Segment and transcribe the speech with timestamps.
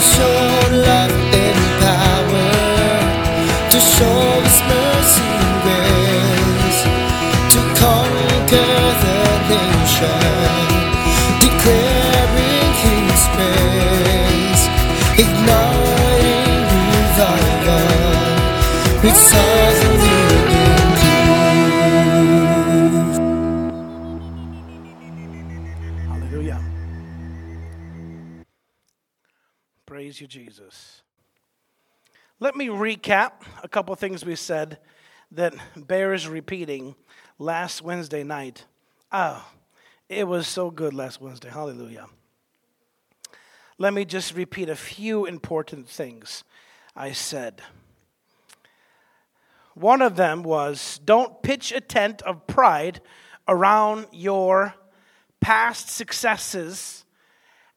[0.00, 1.12] I wanna show love
[1.44, 2.50] and power
[3.68, 6.80] to show His mercy and grace
[7.52, 9.18] to conquer the
[9.52, 10.68] nation,
[11.44, 14.62] declaring His praise,
[15.20, 16.64] igniting
[16.96, 17.84] revival
[19.02, 19.18] with
[30.20, 31.00] You, Jesus.
[32.40, 33.32] Let me recap
[33.62, 34.78] a couple things we said
[35.30, 36.94] that bears repeating
[37.38, 38.66] last Wednesday night.
[39.10, 39.42] Oh,
[40.10, 41.48] it was so good last Wednesday.
[41.48, 42.06] Hallelujah.
[43.78, 46.44] Let me just repeat a few important things
[46.94, 47.62] I said.
[49.74, 53.00] One of them was don't pitch a tent of pride
[53.48, 54.74] around your
[55.40, 57.06] past successes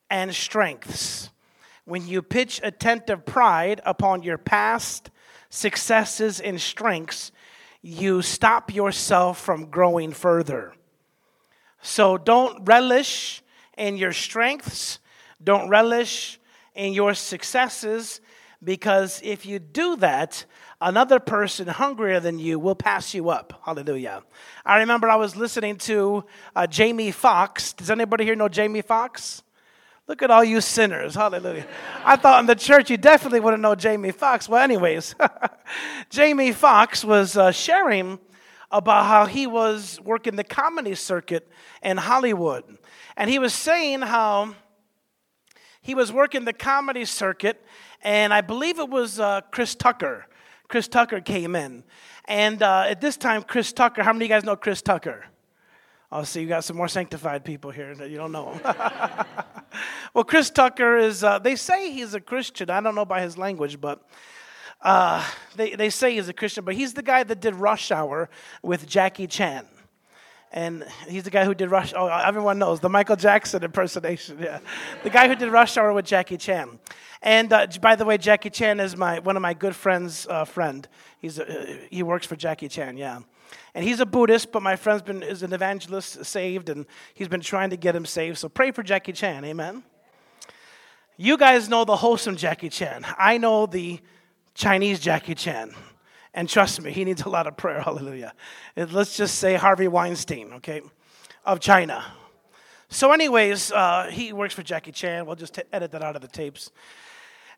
[0.10, 1.30] and strengths.
[1.86, 5.10] When you pitch a tent of pride upon your past
[5.50, 7.32] successes and strengths,
[7.82, 10.74] you stop yourself from growing further.
[11.82, 13.44] So don't relish
[13.78, 15.00] in your strengths,
[15.44, 16.40] don't relish
[16.74, 18.22] in your successes,
[18.64, 20.46] because if you do that,
[20.80, 23.62] another person hungrier than you will pass you up.
[23.66, 24.24] Hallelujah.
[24.66, 26.24] I remember I was listening to
[26.56, 27.74] uh, Jamie Foxx.
[27.74, 29.43] Does anybody here know Jamie Foxx?
[30.14, 31.16] Look at all you sinners.
[31.16, 31.66] Hallelujah.
[32.06, 34.48] I thought in the church you definitely wouldn't know Jamie Foxx.
[34.48, 35.16] Well, anyways,
[36.12, 38.20] Jamie Foxx was uh, sharing
[38.70, 41.50] about how he was working the comedy circuit
[41.82, 42.64] in Hollywood.
[43.18, 44.54] And he was saying how
[45.82, 47.60] he was working the comedy circuit,
[48.04, 50.28] and I believe it was uh, Chris Tucker.
[50.68, 51.84] Chris Tucker came in.
[52.26, 55.26] And uh, at this time, Chris Tucker, how many of you guys know Chris Tucker?
[56.16, 58.60] Oh, see, you got some more sanctified people here that you don't know.
[60.14, 62.70] well, Chris Tucker is, uh, they say he's a Christian.
[62.70, 64.08] I don't know by his language, but
[64.84, 66.66] uh, they, they say he's a Christian.
[66.66, 68.30] But he's the guy that did Rush Hour
[68.62, 69.66] with Jackie Chan.
[70.52, 71.96] And he's the guy who did Rush.
[71.98, 74.38] Oh, everyone knows the Michael Jackson impersonation.
[74.40, 74.60] Yeah,
[75.02, 76.78] the guy who did Rush Hour with Jackie Chan.
[77.24, 80.46] And uh, by the way, Jackie Chan is my one of my good friends' uh,
[80.46, 80.88] friend.
[81.18, 81.42] He's
[81.90, 82.98] he works for Jackie Chan.
[82.98, 83.22] Yeah,
[83.74, 87.42] and he's a Buddhist, but my friend's been is an evangelist, saved, and he's been
[87.42, 88.38] trying to get him saved.
[88.38, 89.44] So pray for Jackie Chan.
[89.46, 89.84] Amen.
[91.18, 93.06] You guys know the wholesome Jackie Chan.
[93.18, 94.00] I know the
[94.56, 95.74] Chinese Jackie Chan.
[96.34, 97.82] And trust me, he needs a lot of prayer.
[97.86, 98.34] Hallelujah.
[98.76, 100.82] And let's just say Harvey Weinstein, okay,
[101.46, 102.04] of China.
[102.90, 105.26] So, anyways, uh, he works for Jackie Chan.
[105.26, 106.72] We'll just t- edit that out of the tapes.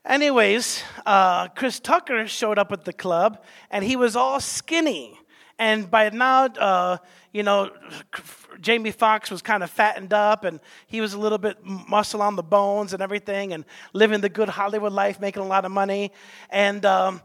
[0.06, 5.20] Anyways, uh, Chris Tucker showed up at the club, and he was all skinny.
[5.58, 6.98] And by now, uh,
[7.32, 7.72] you know,
[8.60, 12.36] Jamie Foxx was kind of fattened up, and he was a little bit muscle on
[12.36, 16.12] the bones and everything, and living the good Hollywood life, making a lot of money.
[16.50, 17.22] And um,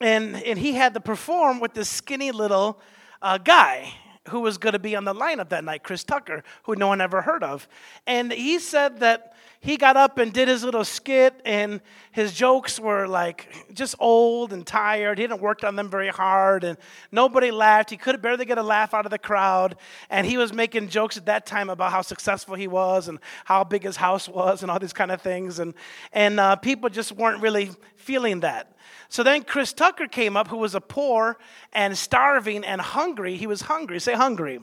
[0.00, 2.80] and, and he had to perform with this skinny little
[3.20, 3.92] uh, guy
[4.28, 7.00] who was going to be on the lineup that night, Chris Tucker, who no one
[7.00, 7.68] ever heard of.
[8.06, 9.31] And he said that
[9.64, 11.80] he got up and did his little skit, and
[12.10, 15.18] his jokes were like just old and tired.
[15.18, 16.76] He hadn't worked on them very hard, and
[17.12, 17.90] nobody laughed.
[17.90, 19.76] He could barely get a laugh out of the crowd.
[20.10, 23.62] And he was making jokes at that time about how successful he was and how
[23.62, 25.60] big his house was and all these kind of things.
[25.60, 25.74] And,
[26.12, 28.76] and uh, people just weren't really feeling that.
[29.08, 31.38] So then Chris Tucker came up, who was a poor
[31.72, 33.36] and starving and hungry.
[33.36, 34.00] He was hungry.
[34.00, 34.58] Say hungry.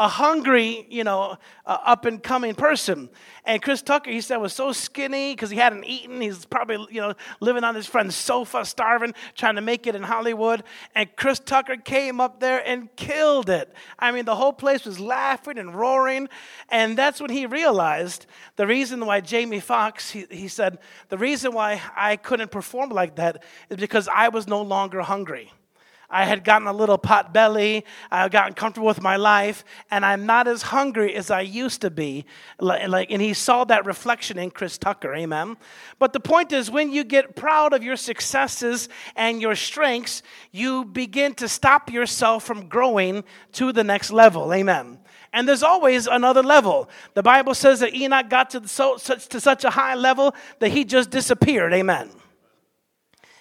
[0.00, 3.10] A hungry, you know, uh, up and coming person.
[3.44, 6.22] And Chris Tucker, he said, was so skinny because he hadn't eaten.
[6.22, 10.02] He's probably, you know, living on his friend's sofa, starving, trying to make it in
[10.02, 10.64] Hollywood.
[10.94, 13.74] And Chris Tucker came up there and killed it.
[13.98, 16.30] I mean, the whole place was laughing and roaring.
[16.70, 18.24] And that's when he realized
[18.56, 20.78] the reason why Jamie Foxx, he, he said,
[21.10, 25.52] the reason why I couldn't perform like that is because I was no longer hungry.
[26.10, 27.84] I had gotten a little pot belly.
[28.10, 31.82] I had gotten comfortable with my life, and I'm not as hungry as I used
[31.82, 32.24] to be.
[32.58, 35.14] Like, and he saw that reflection in Chris Tucker.
[35.14, 35.56] Amen.
[35.98, 40.84] But the point is, when you get proud of your successes and your strengths, you
[40.84, 43.22] begin to stop yourself from growing
[43.52, 44.52] to the next level.
[44.52, 44.98] Amen.
[45.32, 46.90] And there's always another level.
[47.14, 50.70] The Bible says that Enoch got to, so, such, to such a high level that
[50.70, 51.72] he just disappeared.
[51.72, 52.10] Amen.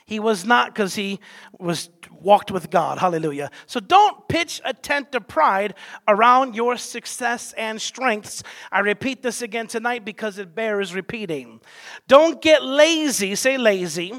[0.05, 1.19] He was not because he
[1.59, 1.89] was
[2.21, 2.97] walked with God.
[2.97, 3.51] Hallelujah.
[3.65, 5.75] So don't pitch a tent of pride
[6.07, 8.43] around your success and strengths.
[8.71, 11.61] I repeat this again tonight because it bears repeating.
[12.07, 14.13] Don't get lazy, say lazy.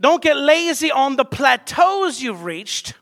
[0.00, 2.94] Don't get lazy on the plateaus you've reached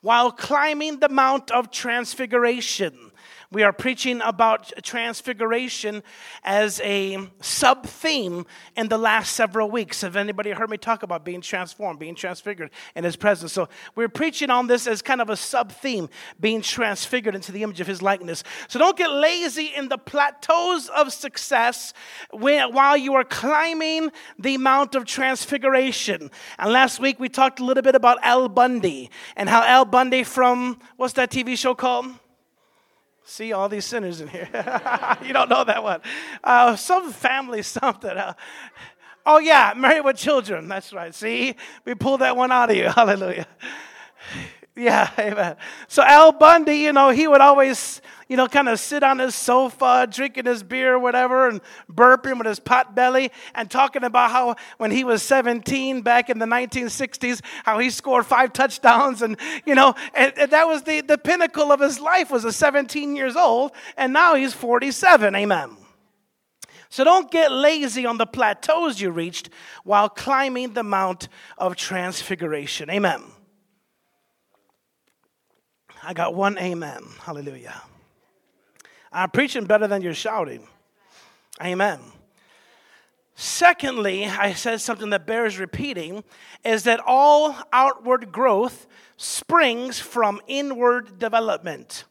[0.00, 3.10] while climbing the Mount of Transfiguration.
[3.50, 6.02] We are preaching about transfiguration
[6.44, 8.44] as a sub theme
[8.76, 10.02] in the last several weeks.
[10.02, 13.54] Have anybody heard me talk about being transformed, being transfigured in His presence?
[13.54, 17.62] So we're preaching on this as kind of a sub theme, being transfigured into the
[17.62, 18.44] image of His likeness.
[18.68, 21.94] So don't get lazy in the plateaus of success
[22.30, 26.30] while you are climbing the Mount of Transfiguration.
[26.58, 30.22] And last week we talked a little bit about Al Bundy and how Al Bundy
[30.22, 32.08] from, what's that TV show called?
[33.30, 34.48] See all these sinners in here.
[35.22, 36.00] you don't know that one.
[36.42, 38.10] Uh, some family something.
[38.10, 38.32] Uh,
[39.26, 40.66] oh, yeah, married with children.
[40.66, 41.14] That's right.
[41.14, 41.54] See,
[41.84, 42.84] we pulled that one out of you.
[42.88, 43.46] Hallelujah.
[44.74, 45.56] Yeah, amen.
[45.88, 49.34] So Al Bundy, you know, he would always, you know, kind of sit on his
[49.34, 51.60] sofa, drinking his beer or whatever, and
[51.90, 56.38] burping with his pot belly, and talking about how when he was 17 back in
[56.38, 61.00] the 1960s, how he scored five touchdowns, and you know, and, and that was the,
[61.00, 65.34] the pinnacle of his life was a 17 years old, and now he's 47.
[65.34, 65.76] Amen.
[66.90, 69.50] So don't get lazy on the plateaus you reached
[69.84, 71.28] while climbing the Mount
[71.58, 72.88] of Transfiguration.
[72.90, 73.22] Amen.
[76.02, 77.02] I got one amen.
[77.22, 77.82] Hallelujah.
[79.12, 80.66] I'm preaching better than you're shouting.
[81.62, 82.00] Amen.
[83.34, 86.24] Secondly, I said something that bears repeating
[86.64, 92.04] is that all outward growth springs from inward development.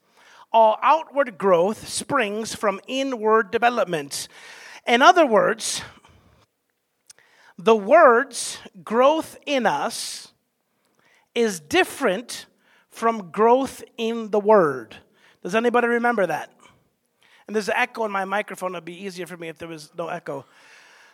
[0.54, 4.30] All outward growth springs from inward development.
[4.88, 5.82] In other words,
[7.58, 10.32] the words growth in us
[11.36, 12.46] is different
[12.90, 14.96] from growth in the word.
[15.44, 16.57] Does anybody remember that?
[17.48, 18.74] And there's an echo in my microphone.
[18.76, 20.46] It'd be easier for me if there was no echo.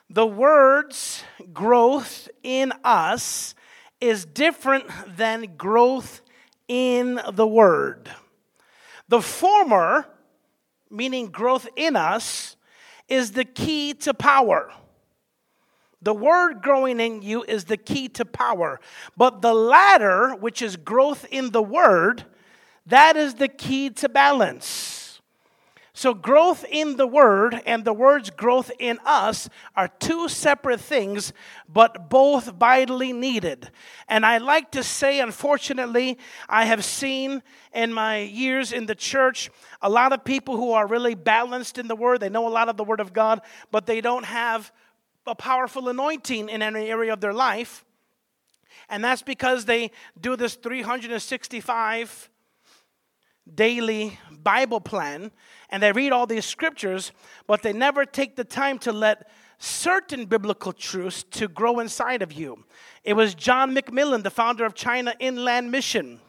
[0.09, 3.56] The words growth in us
[4.01, 4.85] is different
[5.15, 6.21] than growth
[6.68, 8.09] in the word.
[9.07, 10.07] The former,
[10.89, 12.56] meaning growth in us,
[13.07, 14.71] is the key to power.
[16.01, 18.80] The word growing in you is the key to power.
[19.15, 22.25] But the latter, which is growth in the word,
[22.88, 25.02] that is the key to balance.
[25.95, 31.34] So, growth in the word and the word's growth in us are two separate things,
[31.69, 33.69] but both vitally needed.
[34.07, 36.18] And I like to say, unfortunately,
[36.50, 37.44] I have seen
[37.75, 39.51] in my years in the church
[39.84, 42.22] a lot of people who are really balanced in the word.
[42.22, 44.72] They know a lot of the word of God, but they don't have
[45.28, 47.86] a powerful anointing in any area of their life.
[48.90, 52.30] And that's because they do this 365
[53.56, 55.31] daily Bible plan
[55.69, 57.12] and they read all these scriptures,
[57.48, 62.34] but they never take the time to let certain biblical truths to grow inside of
[62.34, 62.63] you.
[63.04, 66.19] It was John MacMillan, the founder of China Inland Mission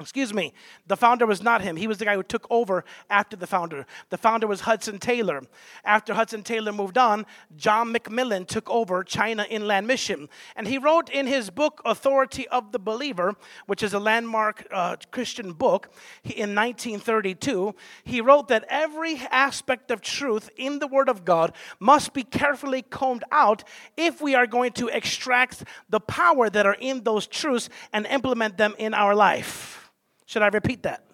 [0.00, 0.54] Excuse me,
[0.86, 1.76] the founder was not him.
[1.76, 3.84] He was the guy who took over after the founder.
[4.08, 5.42] The founder was Hudson Taylor.
[5.84, 7.26] After Hudson Taylor moved on,
[7.56, 10.30] John MacMillan took over China Inland Mission.
[10.56, 14.96] And he wrote in his book, Authority of the Believer, which is a landmark uh,
[15.10, 15.92] Christian book,
[16.24, 22.14] in 1932, he wrote that every aspect of truth in the Word of God must
[22.14, 23.64] be carefully combed out
[23.96, 28.56] if we are going to extract the power that are in those truths and implement
[28.56, 29.89] them in our life.
[30.30, 31.04] Should I repeat that?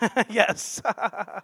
[0.30, 0.80] yes.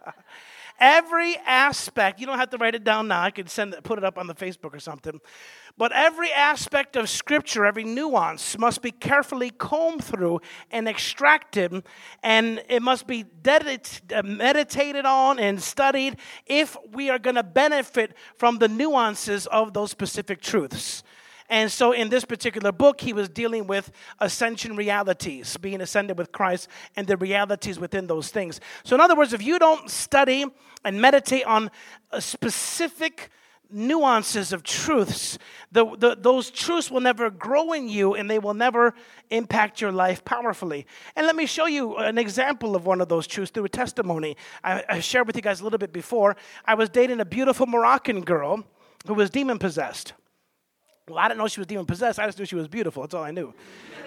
[0.79, 3.21] every aspect, you don't have to write it down now.
[3.21, 5.21] I could send it, put it up on the Facebook or something.
[5.77, 10.41] But every aspect of Scripture, every nuance must be carefully combed through
[10.71, 11.83] and extracted,
[12.23, 16.17] and it must be uh, meditated on and studied
[16.47, 21.03] if we are going to benefit from the nuances of those specific truths.
[21.49, 26.31] And so, in this particular book, he was dealing with ascension realities, being ascended with
[26.31, 28.59] Christ, and the realities within those things.
[28.83, 30.45] So, in other words, if you don't study
[30.83, 31.69] and meditate on
[32.11, 33.29] a specific
[33.69, 35.37] nuances of truths.
[35.71, 38.93] The, the, those truths will never grow in you and they will never
[39.29, 40.85] impact your life powerfully.
[41.15, 44.37] And let me show you an example of one of those truths through a testimony.
[44.63, 46.35] I, I shared with you guys a little bit before.
[46.65, 48.63] I was dating a beautiful Moroccan girl
[49.07, 50.13] who was demon possessed.
[51.07, 52.19] Well, I didn't know she was demon possessed.
[52.19, 53.03] I just knew she was beautiful.
[53.03, 53.53] That's all I knew.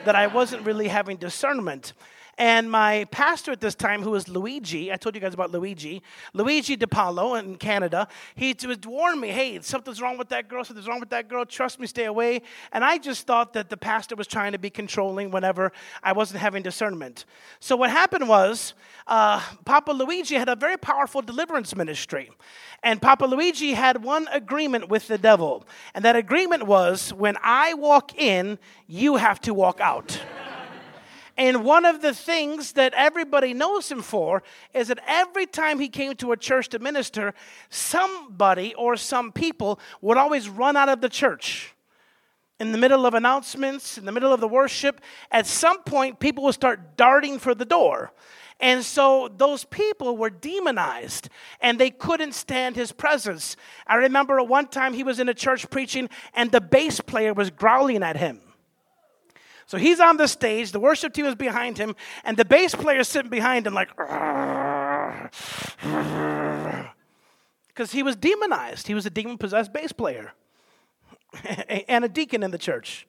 [0.04, 1.92] that I wasn't really having discernment.
[2.38, 6.04] And my pastor at this time, who was Luigi, I told you guys about Luigi,
[6.34, 10.86] Luigi DiPaolo in Canada, he would warn me, hey, something's wrong with that girl, something's
[10.86, 12.42] wrong with that girl, trust me, stay away.
[12.72, 16.38] And I just thought that the pastor was trying to be controlling whenever I wasn't
[16.40, 17.24] having discernment.
[17.58, 18.74] So what happened was,
[19.08, 22.30] uh, Papa Luigi had a very powerful deliverance ministry.
[22.84, 25.66] And Papa Luigi had one agreement with the devil.
[25.92, 30.20] And that agreement was when I walk in, you have to walk out.
[31.38, 34.42] And one of the things that everybody knows him for
[34.74, 37.32] is that every time he came to a church to minister,
[37.70, 41.74] somebody or some people would always run out of the church.
[42.58, 46.42] In the middle of announcements, in the middle of the worship, at some point, people
[46.42, 48.12] would start darting for the door.
[48.58, 51.28] And so those people were demonized
[51.60, 53.54] and they couldn't stand his presence.
[53.86, 57.50] I remember one time he was in a church preaching and the bass player was
[57.50, 58.40] growling at him.
[59.68, 61.94] So he's on the stage, the worship team is behind him,
[62.24, 63.88] and the bass player is sitting behind him, like,
[67.68, 68.86] because he was demonized.
[68.86, 70.32] He was a demon possessed bass player
[71.86, 73.06] and a deacon in the church.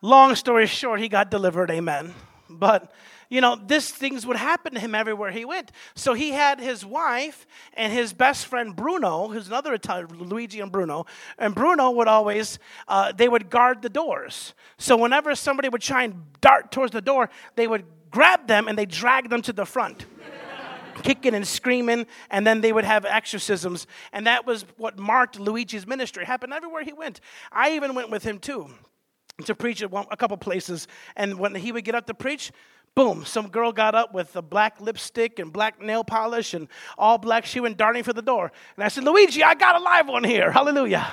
[0.00, 2.14] Long story short, he got delivered, amen.
[2.48, 2.90] But
[3.28, 5.72] you know, this things would happen to him everywhere he went.
[5.94, 10.70] So he had his wife and his best friend Bruno, who's another Italian, Luigi and
[10.70, 11.06] Bruno,
[11.38, 14.54] and Bruno would always, uh, they would guard the doors.
[14.78, 18.78] So whenever somebody would try and dart towards the door, they would grab them and
[18.78, 20.06] they drag them to the front.
[21.02, 23.86] kicking and screaming, and then they would have exorcisms.
[24.12, 26.22] And that was what marked Luigi's ministry.
[26.22, 27.20] It happened everywhere he went.
[27.50, 28.70] I even went with him too
[29.44, 30.86] to preach at one, a couple places.
[31.16, 32.52] And when he would get up to preach,
[32.94, 37.18] Boom, some girl got up with a black lipstick and black nail polish and all
[37.18, 37.44] black.
[37.44, 38.52] She went darting for the door.
[38.76, 40.52] And I said, Luigi, I got a live one here.
[40.52, 41.12] Hallelujah.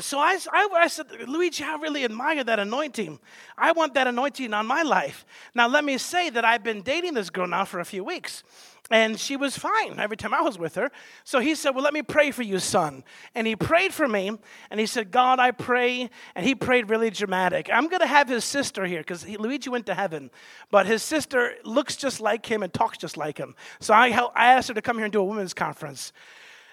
[0.00, 3.18] So I, I, I, said, Luigi, I really admire that anointing.
[3.56, 5.26] I want that anointing on my life.
[5.56, 8.44] Now, let me say that I've been dating this girl now for a few weeks.
[8.90, 10.90] And she was fine every time I was with her.
[11.22, 13.04] So he said, Well, let me pray for you, son.
[13.34, 14.30] And he prayed for me.
[14.70, 16.08] And he said, God, I pray.
[16.34, 17.68] And he prayed really dramatic.
[17.70, 20.30] I'm going to have his sister here because Luigi went to heaven.
[20.70, 23.54] But his sister looks just like him and talks just like him.
[23.78, 26.12] So I, I asked her to come here and do a women's conference.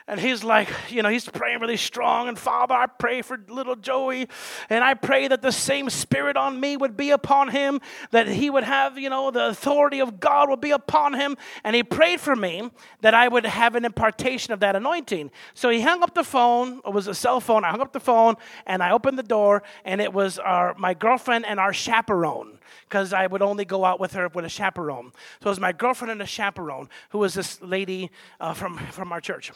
[0.07, 2.27] And he's like, you know, he's praying really strong.
[2.27, 4.27] And Father, I pray for little Joey.
[4.69, 7.81] And I pray that the same spirit on me would be upon him,
[8.12, 11.35] that he would have, you know, the authority of God would be upon him.
[11.63, 12.69] And he prayed for me
[13.01, 15.31] that I would have an impartation of that anointing.
[15.55, 16.81] So he hung up the phone.
[16.85, 17.63] It was a cell phone.
[17.65, 18.35] I hung up the phone
[18.67, 19.63] and I opened the door.
[19.85, 24.00] And it was our, my girlfriend and our chaperone because I would only go out
[24.00, 25.13] with her with a chaperone.
[25.41, 29.12] So it was my girlfriend and a chaperone who was this lady uh, from, from
[29.12, 29.51] our church.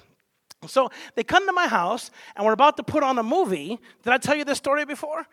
[0.67, 3.79] So they come to my house and we're about to put on a movie.
[4.03, 5.25] Did I tell you this story before?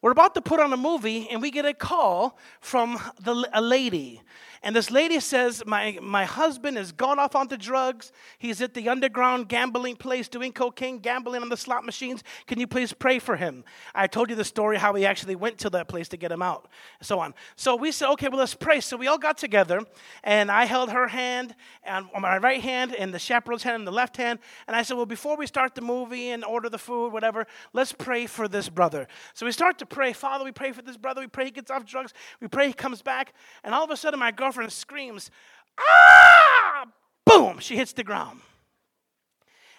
[0.00, 3.60] We're about to put on a movie and we get a call from the, a
[3.60, 4.20] lady.
[4.62, 8.12] And this lady says, my, my husband has gone off onto drugs.
[8.38, 12.22] He's at the underground gambling place doing cocaine, gambling on the slot machines.
[12.46, 13.64] Can you please pray for him?
[13.94, 16.42] I told you the story how we actually went to that place to get him
[16.42, 16.68] out,
[17.00, 17.34] and so on.
[17.56, 18.80] So we said, okay, well, let's pray.
[18.80, 19.80] So we all got together,
[20.22, 23.90] and I held her hand on my right hand and the chaperone's hand in the
[23.90, 24.38] left hand.
[24.68, 27.92] And I said, well, before we start the movie and order the food, whatever, let's
[27.92, 29.08] pray for this brother.
[29.34, 31.20] So we start to pray, Father, we pray for this brother.
[31.20, 32.12] We pray he gets off drugs.
[32.40, 33.34] We pray he comes back.
[33.64, 35.30] And all of a sudden, my girlfriend girlfriend screams,
[35.78, 36.84] Ah!
[37.24, 37.58] Boom!
[37.58, 38.40] She hits the ground.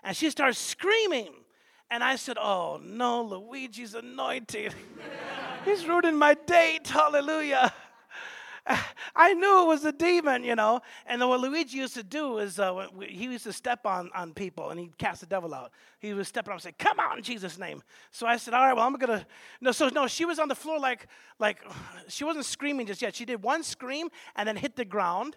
[0.03, 1.31] And she starts screaming.
[1.91, 4.73] And I said, Oh no, Luigi's anointed.
[5.65, 6.87] He's ruining my date.
[6.87, 7.71] Hallelujah.
[9.15, 10.81] I knew it was a demon, you know.
[11.05, 14.69] And what Luigi used to do is uh, he used to step on, on people
[14.69, 15.71] and he'd cast the devil out.
[15.99, 17.83] He was stepping on and say, Come out in Jesus' name.
[18.11, 19.25] So I said, All right, well, I'm going to.
[19.59, 21.07] No, so no, she was on the floor like,
[21.39, 21.59] like,
[22.07, 23.15] she wasn't screaming just yet.
[23.15, 25.35] She did one scream and then hit the ground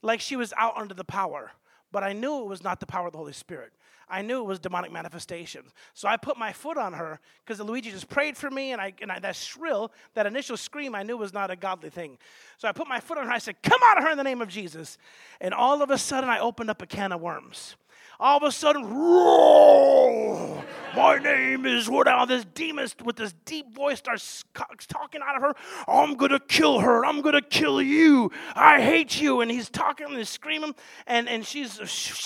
[0.00, 1.52] like she was out under the power.
[1.90, 3.72] But I knew it was not the power of the Holy Spirit.
[4.12, 5.62] I knew it was demonic manifestation.
[5.94, 8.92] So I put my foot on her because Luigi just prayed for me, and, I,
[9.00, 12.18] and I, that shrill, that initial scream, I knew was not a godly thing.
[12.58, 13.32] So I put my foot on her.
[13.32, 14.98] I said, Come out of her in the name of Jesus.
[15.40, 17.76] And all of a sudden, I opened up a can of worms.
[18.22, 20.64] All of a sudden, roar!
[20.94, 22.06] My name is what?
[22.06, 24.44] Now this demon with this deep voice starts
[24.86, 25.54] talking out of her.
[25.88, 27.04] I'm gonna kill her.
[27.04, 28.30] I'm gonna kill you.
[28.54, 29.40] I hate you.
[29.40, 30.74] And he's talking and he's screaming,
[31.06, 31.78] and and she's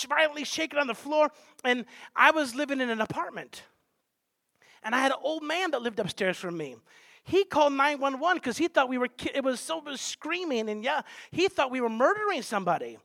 [0.08, 1.30] violently shaking on the floor.
[1.64, 3.62] And I was living in an apartment,
[4.82, 6.76] and I had an old man that lived upstairs from me
[7.26, 11.00] he called 911 because he thought we were, it was so was screaming and yeah,
[11.32, 12.98] he thought we were murdering somebody.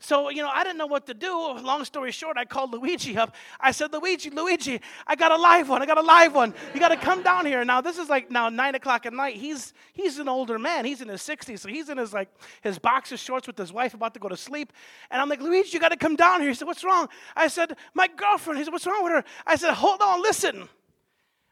[0.00, 1.32] So, you know, I didn't know what to do.
[1.32, 3.34] Long story short, I called Luigi up.
[3.58, 5.82] I said, Luigi, Luigi, I got a live one.
[5.82, 6.54] I got a live one.
[6.72, 7.64] You got to come down here.
[7.64, 9.36] Now, this is like now 9 o'clock at night.
[9.36, 10.84] He's, he's an older man.
[10.84, 11.58] He's in his 60s.
[11.58, 12.28] So he's in his like
[12.62, 14.72] his boxer shorts with his wife about to go to sleep.
[15.10, 16.50] And I'm like, Luigi, you got to come down here.
[16.50, 17.08] He said, what's wrong?
[17.34, 18.58] I said, my girlfriend.
[18.58, 19.24] He said, what's wrong with her?
[19.46, 20.68] I said, hold on, listen.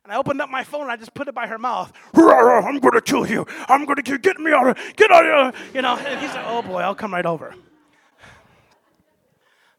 [0.05, 1.93] And I opened up my phone and I just put it by her mouth.
[2.15, 3.45] I'm going to kill you.
[3.69, 4.21] I'm going to kill you.
[4.21, 5.63] Get me out of Get out of here.
[5.75, 7.53] You know, and he said, Oh boy, I'll come right over.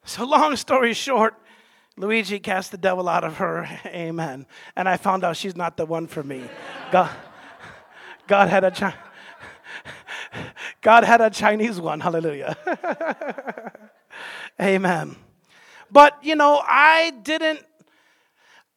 [0.07, 1.35] So, long story short,
[1.97, 3.67] Luigi cast the devil out of her.
[3.87, 4.45] Amen.
[4.73, 6.45] And I found out she's not the one for me.
[6.93, 7.11] God,
[8.25, 8.95] God had a chi-
[10.81, 11.99] God had a Chinese one.
[11.99, 12.55] Hallelujah.
[14.61, 15.17] Amen.
[15.91, 17.65] But you know, I didn't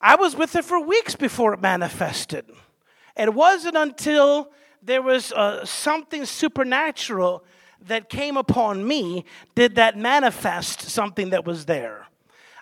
[0.00, 2.44] I was with it for weeks before it manifested.
[3.16, 4.50] It wasn't until
[4.82, 7.44] there was uh, something supernatural
[7.86, 12.06] that came upon me did that manifest something that was there.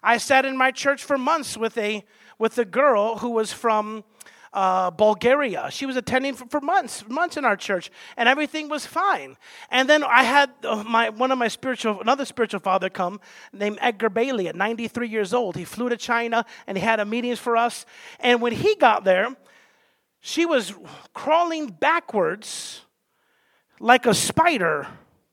[0.02, 2.04] I sat in my church for months with a
[2.38, 4.04] with a girl who was from
[4.52, 5.68] uh, Bulgaria.
[5.70, 9.36] She was attending for, for, months, months in our church, and everything was fine.
[9.70, 13.20] And then I had uh, my one of my spiritual, another spiritual father come
[13.52, 15.56] named Edgar Bailey at 93 years old.
[15.56, 17.84] He flew to China and he had a meetings for us.
[18.20, 19.36] And when he got there,
[20.20, 20.74] she was
[21.14, 22.82] crawling backwards
[23.80, 24.86] like a spider.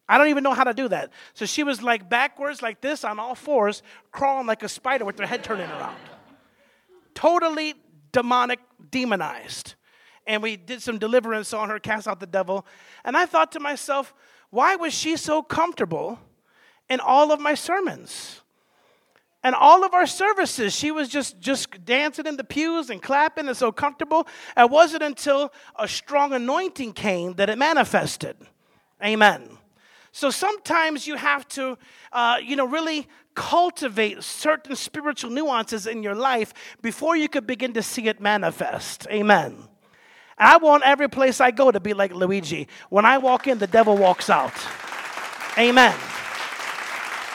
[0.08, 1.12] I don't even know how to do that.
[1.34, 3.82] So she was like backwards, like this, on all fours,
[4.12, 5.98] crawling like a spider with her head turning around.
[7.14, 7.74] Totally
[8.12, 8.60] demonic,
[8.92, 9.76] demonized.
[10.28, 12.66] And we did some deliverance on her, cast out the devil.
[13.04, 14.14] And I thought to myself,
[14.50, 16.20] why was she so comfortable
[16.90, 18.42] in all of my sermons?
[19.44, 23.48] And all of our services, she was just, just dancing in the pews and clapping
[23.48, 24.28] and so comfortable.
[24.58, 28.38] It wasn't until a strong anointing came that it manifested.
[29.04, 29.60] Amen.
[30.16, 31.78] So sometimes you have to,
[32.14, 37.74] uh, you know, really cultivate certain spiritual nuances in your life before you could begin
[37.74, 39.08] to see it manifest.
[39.12, 39.68] Amen.
[40.38, 42.70] I want every place I go to be like Luigi.
[42.90, 44.54] When I walk in, the devil walks out.
[45.58, 45.94] Amen.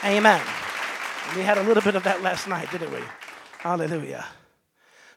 [0.03, 0.41] Amen.
[1.35, 3.01] We had a little bit of that last night, didn't we?
[3.59, 4.25] Hallelujah.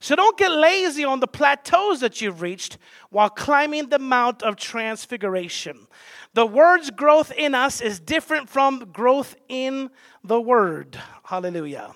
[0.04, 2.76] So don't get lazy on the plateaus that you've reached
[3.08, 5.86] while climbing the Mount of Transfiguration.
[6.34, 9.88] The word's growth in us is different from growth in
[10.22, 11.00] the word.
[11.22, 11.94] Hallelujah.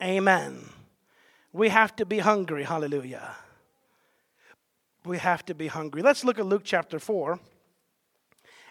[0.00, 0.68] Amen.
[1.52, 2.62] We have to be hungry.
[2.62, 3.34] Hallelujah.
[5.04, 6.00] We have to be hungry.
[6.00, 7.40] Let's look at Luke chapter 4.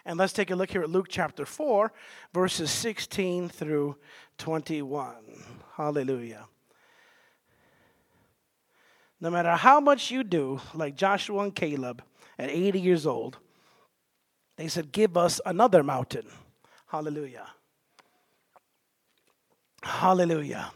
[0.06, 1.92] And let's take a look here at Luke chapter 4,
[2.32, 3.96] verses 16 through
[4.38, 5.14] 21.
[5.76, 6.46] Hallelujah.
[9.22, 12.02] No matter how much you do, like Joshua and Caleb
[12.40, 13.38] at 80 years old,
[14.56, 16.26] they said, Give us another mountain.
[16.88, 17.46] Hallelujah.
[19.84, 20.72] Hallelujah.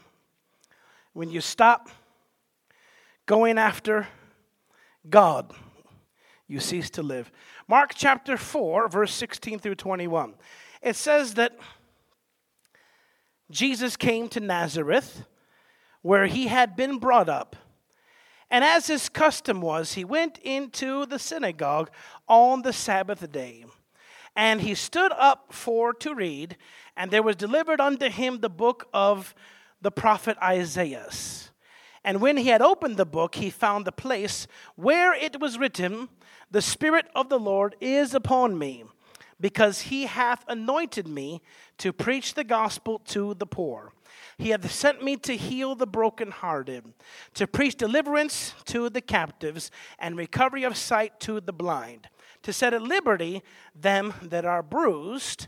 [1.12, 1.88] When you stop
[3.26, 4.06] going after
[5.10, 5.52] God,
[6.46, 7.32] you cease to live.
[7.66, 10.34] Mark chapter 4, verse 16 through 21.
[10.82, 11.58] It says that
[13.50, 15.24] Jesus came to Nazareth,
[16.02, 17.56] where he had been brought up.
[18.50, 21.90] And as his custom was, he went into the synagogue
[22.28, 23.64] on the Sabbath day.
[24.36, 26.56] And he stood up for to read,
[26.96, 29.34] and there was delivered unto him the book of
[29.80, 31.08] the prophet Isaiah.
[32.04, 36.08] And when he had opened the book, he found the place where it was written,
[36.50, 38.84] The Spirit of the Lord is upon me,
[39.40, 41.42] because he hath anointed me
[41.78, 43.92] to preach the gospel to the poor.
[44.38, 46.92] He hath sent me to heal the brokenhearted,
[47.34, 52.08] to preach deliverance to the captives, and recovery of sight to the blind,
[52.42, 53.42] to set at liberty
[53.74, 55.46] them that are bruised,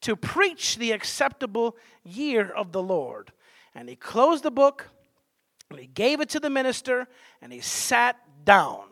[0.00, 3.32] to preach the acceptable year of the Lord.
[3.74, 4.88] And he closed the book,
[5.70, 7.06] and he gave it to the minister,
[7.40, 8.84] and he sat down.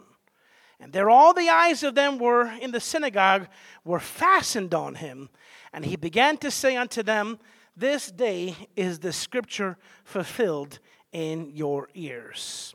[0.79, 3.49] And there all the eyes of them were in the synagogue
[3.85, 5.31] were fastened on him.
[5.72, 7.38] And he began to say unto them,
[7.77, 10.79] this day is the scripture fulfilled
[11.12, 12.75] in your ears.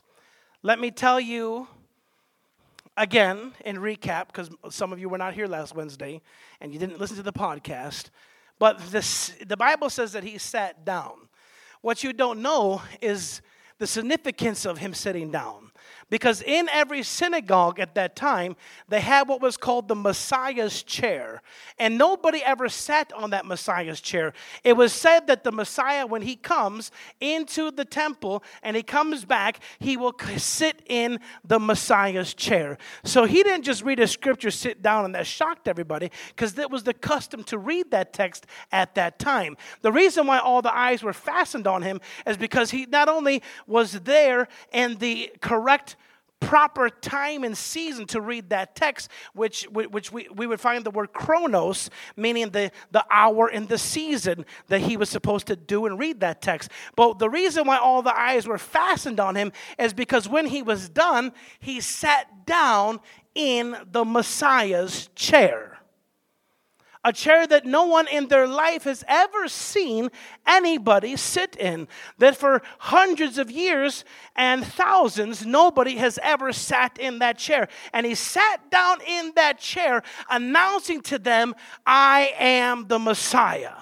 [0.62, 1.66] Let me tell you
[2.96, 6.20] again in recap, because some of you were not here last Wednesday
[6.60, 8.10] and you didn't listen to the podcast.
[8.58, 11.28] But this, the Bible says that he sat down.
[11.80, 13.42] What you don't know is
[13.78, 15.71] the significance of him sitting down.
[16.12, 18.54] Because in every synagogue at that time,
[18.86, 21.40] they had what was called the Messiah's chair.
[21.78, 24.34] And nobody ever sat on that Messiah's chair.
[24.62, 29.24] It was said that the Messiah, when he comes into the temple and he comes
[29.24, 32.76] back, he will sit in the Messiah's chair.
[33.04, 36.70] So he didn't just read a scripture, sit down, and that shocked everybody because it
[36.70, 39.56] was the custom to read that text at that time.
[39.80, 43.42] The reason why all the eyes were fastened on him is because he not only
[43.66, 45.96] was there in the correct
[46.42, 50.90] proper time and season to read that text, which, which we, we would find the
[50.90, 55.86] word chronos, meaning the, the hour and the season that he was supposed to do
[55.86, 56.70] and read that text.
[56.96, 60.62] But the reason why all the eyes were fastened on him is because when he
[60.62, 63.00] was done, he sat down
[63.34, 65.71] in the Messiah's chair
[67.04, 70.10] a chair that no one in their life has ever seen
[70.46, 71.88] anybody sit in.
[72.18, 74.04] That for hundreds of years
[74.36, 77.68] and thousands, nobody has ever sat in that chair.
[77.92, 83.72] And he sat down in that chair, announcing to them, I am the Messiah.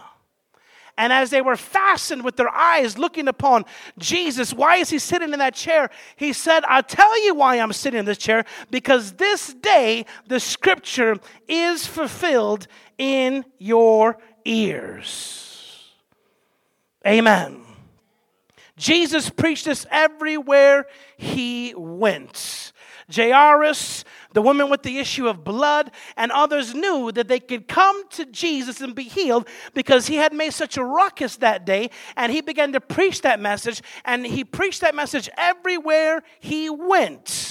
[1.01, 3.65] And as they were fastened with their eyes looking upon
[3.99, 5.89] Jesus, why is he sitting in that chair?
[6.17, 10.39] He said, I'll tell you why I'm sitting in this chair, because this day the
[10.39, 11.17] scripture
[11.49, 12.67] is fulfilled
[13.01, 15.89] in your ears.
[17.07, 17.63] Amen.
[18.77, 20.87] Jesus preached this everywhere
[21.17, 22.73] he went.
[23.13, 28.07] Jairus, the woman with the issue of blood, and others knew that they could come
[28.11, 31.91] to Jesus and be healed because he had made such a ruckus that day.
[32.17, 37.50] And he began to preach that message, and he preached that message everywhere he went.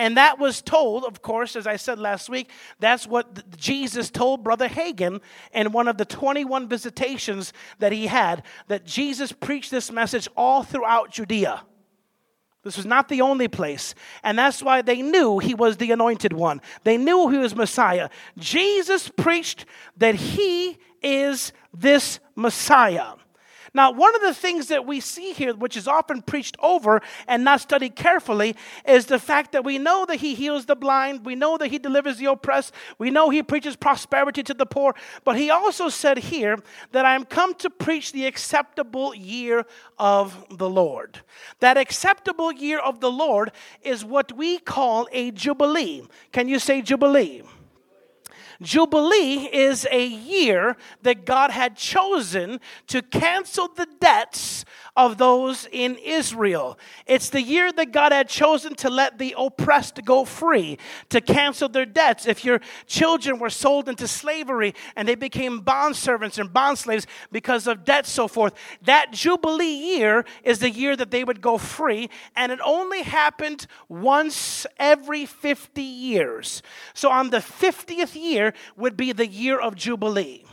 [0.00, 4.42] And that was told, of course, as I said last week, that's what Jesus told
[4.42, 5.20] Brother Hagin
[5.52, 10.62] in one of the 21 visitations that he had, that Jesus preached this message all
[10.62, 11.64] throughout Judea.
[12.64, 13.94] This was not the only place.
[14.22, 16.62] And that's why they knew he was the anointed one.
[16.82, 18.08] They knew he was Messiah.
[18.38, 19.66] Jesus preached
[19.98, 23.16] that he is this Messiah.
[23.72, 27.44] Now, one of the things that we see here, which is often preached over and
[27.44, 28.56] not studied carefully,
[28.86, 31.78] is the fact that we know that he heals the blind, we know that he
[31.78, 36.18] delivers the oppressed, we know he preaches prosperity to the poor, but he also said
[36.18, 36.58] here
[36.92, 39.64] that I am come to preach the acceptable year
[39.98, 41.20] of the Lord.
[41.60, 43.52] That acceptable year of the Lord
[43.82, 46.02] is what we call a jubilee.
[46.32, 47.42] Can you say jubilee?
[48.62, 54.64] Jubilee is a year that God had chosen to cancel the debts
[54.96, 56.78] of those in Israel.
[57.06, 61.68] It's the year that God had chosen to let the oppressed go free, to cancel
[61.68, 62.26] their debts.
[62.26, 67.06] If your children were sold into slavery and they became bond servants and bond slaves
[67.32, 71.56] because of debt, so forth, that Jubilee year is the year that they would go
[71.56, 76.62] free, and it only happened once every 50 years.
[76.94, 80.44] So on the 50th year would be the year of Jubilee.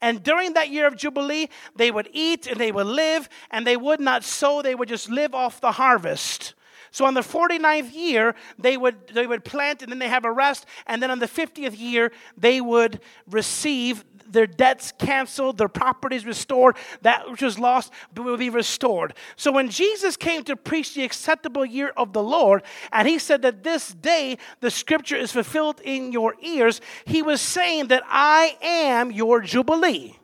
[0.00, 3.76] And during that year of Jubilee, they would eat and they would live, and they
[3.76, 6.54] would not sow, they would just live off the harvest.
[6.92, 10.32] So on the 49th year, they would, they would plant and then they have a
[10.32, 10.66] rest.
[10.86, 16.76] And then on the 50th year, they would receive their debts canceled, their properties restored,
[17.02, 19.14] that which was lost will be restored.
[19.36, 23.42] So when Jesus came to preach the acceptable year of the Lord, and he said
[23.42, 28.56] that this day the scripture is fulfilled in your ears, he was saying that I
[28.62, 30.18] am your Jubilee.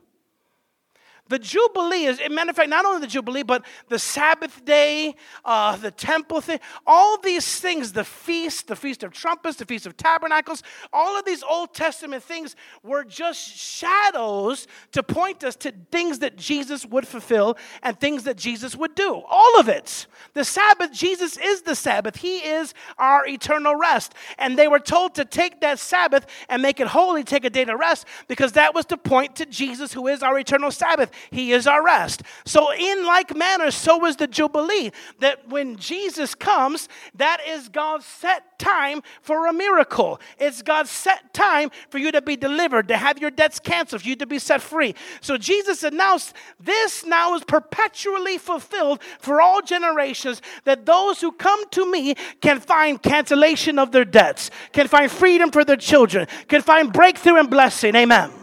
[1.29, 5.15] The Jubilee is, a matter of fact, not only the Jubilee, but the Sabbath day,
[5.45, 9.85] uh, the temple thing, all these things, the feast, the Feast of Trumpets, the Feast
[9.85, 15.71] of Tabernacles, all of these Old Testament things were just shadows to point us to
[15.91, 19.21] things that Jesus would fulfill and things that Jesus would do.
[19.29, 20.07] All of it.
[20.33, 22.15] The Sabbath, Jesus is the Sabbath.
[22.15, 24.15] He is our eternal rest.
[24.39, 27.65] And they were told to take that Sabbath and make it holy, take a day
[27.65, 31.11] to rest, because that was to point to Jesus, who is our eternal Sabbath.
[31.31, 32.23] He is our rest.
[32.45, 34.91] So, in like manner, so is the Jubilee.
[35.19, 40.19] That when Jesus comes, that is God's set time for a miracle.
[40.37, 44.07] It's God's set time for you to be delivered, to have your debts canceled, for
[44.07, 44.95] you to be set free.
[45.21, 51.67] So, Jesus announced this now is perpetually fulfilled for all generations that those who come
[51.69, 56.61] to me can find cancellation of their debts, can find freedom for their children, can
[56.61, 57.95] find breakthrough and blessing.
[57.95, 58.38] Amen.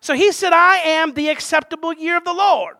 [0.00, 2.76] So he said, I am the acceptable year of the Lord.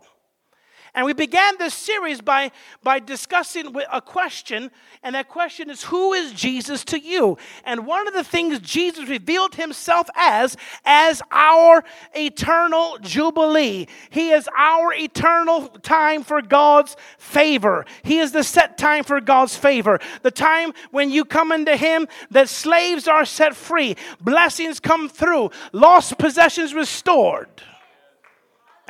[0.95, 2.51] And we began this series by,
[2.83, 4.71] by discussing a question,
[5.03, 7.39] and that question is Who is Jesus to you?
[7.65, 13.87] And one of the things Jesus revealed himself as, as our eternal Jubilee.
[14.11, 17.87] He is our eternal time for God's favor.
[18.03, 20.01] He is the set time for God's favor.
[20.23, 25.51] The time when you come into Him, that slaves are set free, blessings come through,
[25.73, 27.49] lost possessions restored.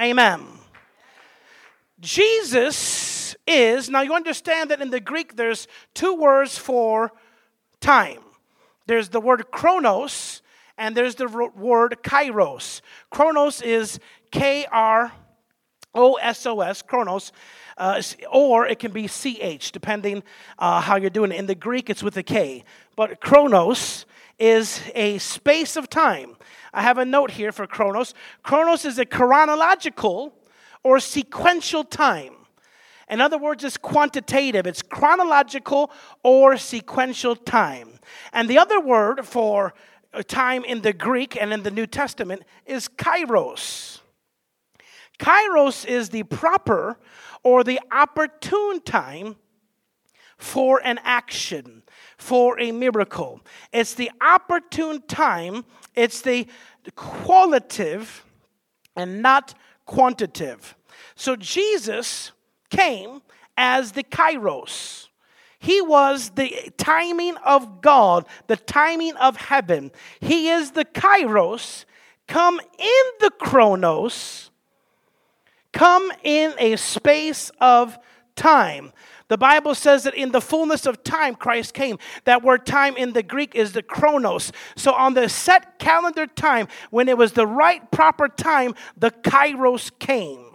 [0.00, 0.59] Amen.
[2.00, 7.12] Jesus is, now you understand that in the Greek there's two words for
[7.80, 8.20] time.
[8.86, 10.42] There's the word chronos
[10.78, 12.80] and there's the word kairos.
[13.10, 15.12] Chronos is K R
[15.94, 17.32] O S O S, chronos,
[17.76, 18.00] uh,
[18.32, 20.22] or it can be CH, depending
[20.58, 21.38] uh, how you're doing it.
[21.38, 22.64] In the Greek, it's with a K.
[22.96, 24.06] But chronos
[24.38, 26.36] is a space of time.
[26.72, 28.14] I have a note here for chronos.
[28.42, 30.32] Chronos is a chronological
[30.82, 32.34] or sequential time.
[33.08, 35.90] In other words, it's quantitative, it's chronological
[36.22, 37.98] or sequential time.
[38.32, 39.74] And the other word for
[40.12, 44.00] uh, time in the Greek and in the New Testament is kairos.
[45.18, 46.98] Kairos is the proper
[47.42, 49.36] or the opportune time
[50.38, 51.82] for an action,
[52.16, 53.40] for a miracle.
[53.72, 55.64] It's the opportune time,
[55.94, 56.46] it's the
[56.94, 58.24] qualitative
[58.96, 59.54] and not
[59.90, 60.76] quantitative.
[61.16, 62.30] So Jesus
[62.70, 63.22] came
[63.56, 65.08] as the kairos.
[65.58, 69.90] He was the timing of God, the timing of heaven.
[70.20, 71.86] He is the kairos,
[72.28, 74.52] come in the chronos,
[75.72, 77.98] come in a space of
[78.36, 78.92] time.
[79.30, 82.00] The Bible says that in the fullness of time, Christ came.
[82.24, 84.50] That word time in the Greek is the chronos.
[84.74, 89.96] So, on the set calendar time, when it was the right, proper time, the kairos
[90.00, 90.46] came.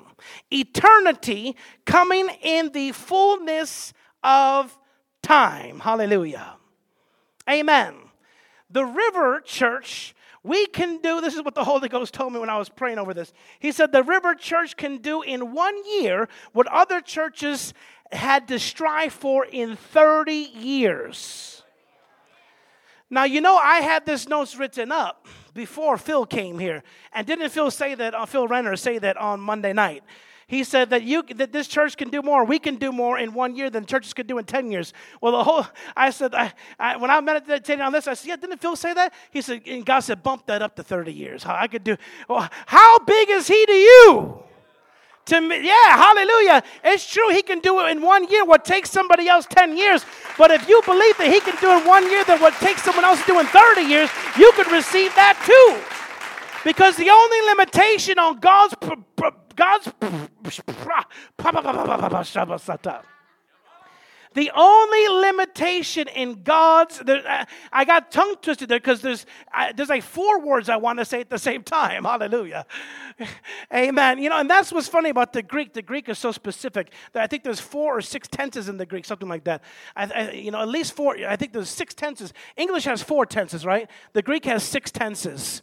[0.52, 4.78] Eternity coming in the fullness of
[5.24, 5.80] time.
[5.80, 6.58] Hallelujah.
[7.50, 7.96] Amen.
[8.70, 10.14] The river church
[10.46, 13.00] we can do this is what the holy ghost told me when i was praying
[13.00, 17.74] over this he said the river church can do in one year what other churches
[18.12, 21.64] had to strive for in 30 years.
[23.10, 26.84] Now, you know, I had this notes written up before Phil came here.
[27.14, 30.04] And didn't Phil say that, uh, Phil Renner say that on Monday night?
[30.48, 32.44] He said that you that this church can do more.
[32.46, 34.94] We can do more in one year than churches could do in ten years.
[35.20, 35.66] Well, the whole
[35.96, 38.94] I said I, I, when I meditated on this, I said, yeah, didn't Phil say
[38.94, 39.14] that?
[39.32, 41.42] He said, and God said, bump that up to thirty years.
[41.42, 41.98] How I could do?
[42.30, 44.44] Well, how big is He to you?
[45.26, 46.62] To me, yeah, hallelujah.
[46.84, 50.06] It's true, he can do it in one year what takes somebody else 10 years.
[50.38, 52.84] But if you believe that he can do it in one year that what takes
[52.84, 55.82] someone else to do in 30 years, you could receive that too.
[56.64, 58.76] Because the only limitation on God's
[59.56, 59.92] God's
[64.36, 69.26] the only limitation in God's, there, uh, I got tongue twisted there because there's,
[69.76, 72.04] there's like four words I want to say at the same time.
[72.04, 72.66] Hallelujah.
[73.74, 74.20] Amen.
[74.20, 75.74] You know, and that's what's funny about the Greek.
[75.74, 78.86] The Greek is so specific that I think there's four or six tenses in the
[78.86, 79.64] Greek, something like that.
[79.96, 81.16] I, I, you know, at least four.
[81.26, 82.34] I think there's six tenses.
[82.58, 83.90] English has four tenses, right?
[84.14, 85.62] The Greek has six tenses.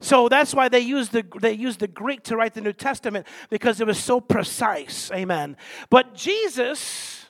[0.00, 3.26] So that's why they used the they used the Greek to write the New Testament
[3.48, 5.10] because it was so precise.
[5.12, 5.56] Amen.
[5.88, 7.25] But Jesus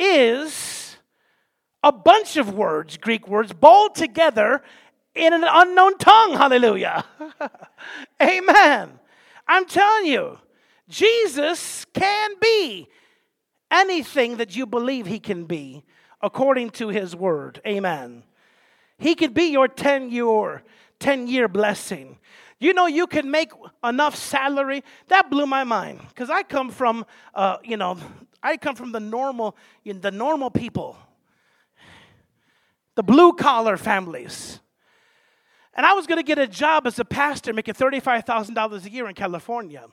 [0.00, 0.96] is
[1.82, 4.62] a bunch of words, Greek words, balled together
[5.14, 6.34] in an unknown tongue.
[6.34, 7.04] Hallelujah.
[8.22, 8.98] Amen.
[9.46, 10.38] I'm telling you,
[10.88, 12.88] Jesus can be
[13.70, 15.84] anything that you believe he can be
[16.20, 17.60] according to his word.
[17.66, 18.24] Amen.
[18.98, 20.62] He could be your 10 year
[20.98, 22.18] 10 year blessing.
[22.58, 24.84] You know, you can make enough salary.
[25.08, 27.96] That blew my mind because I come from, uh, you know,
[28.42, 30.96] I come from the normal, the normal people,
[32.94, 34.60] the blue collar families.
[35.74, 39.08] And I was going to get a job as a pastor making $35,000 a year
[39.08, 39.86] in California.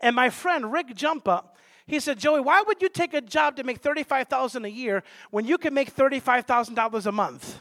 [0.00, 1.44] And my friend Rick Jumpa,
[1.86, 5.44] he said, Joey, why would you take a job to make $35,000 a year when
[5.44, 7.60] you can make $35,000 a month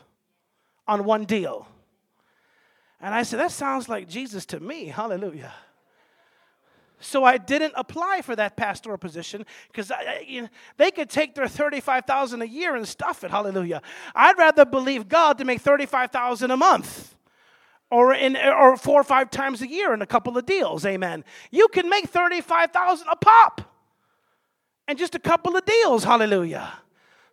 [0.87, 1.67] on one deal?
[2.99, 4.85] And I said, that sounds like Jesus to me.
[4.85, 5.53] Hallelujah.
[7.01, 9.91] So I didn't apply for that pastoral position because
[10.25, 13.31] you know, they could take their 35,000 a year and stuff it.
[13.31, 13.81] Hallelujah.
[14.15, 17.15] I'd rather believe God to make 35,000 a month
[17.89, 20.85] or in or four or five times a year in a couple of deals.
[20.85, 21.23] Amen.
[21.51, 23.61] You can make 35,000 a pop
[24.87, 26.03] and just a couple of deals.
[26.03, 26.71] Hallelujah.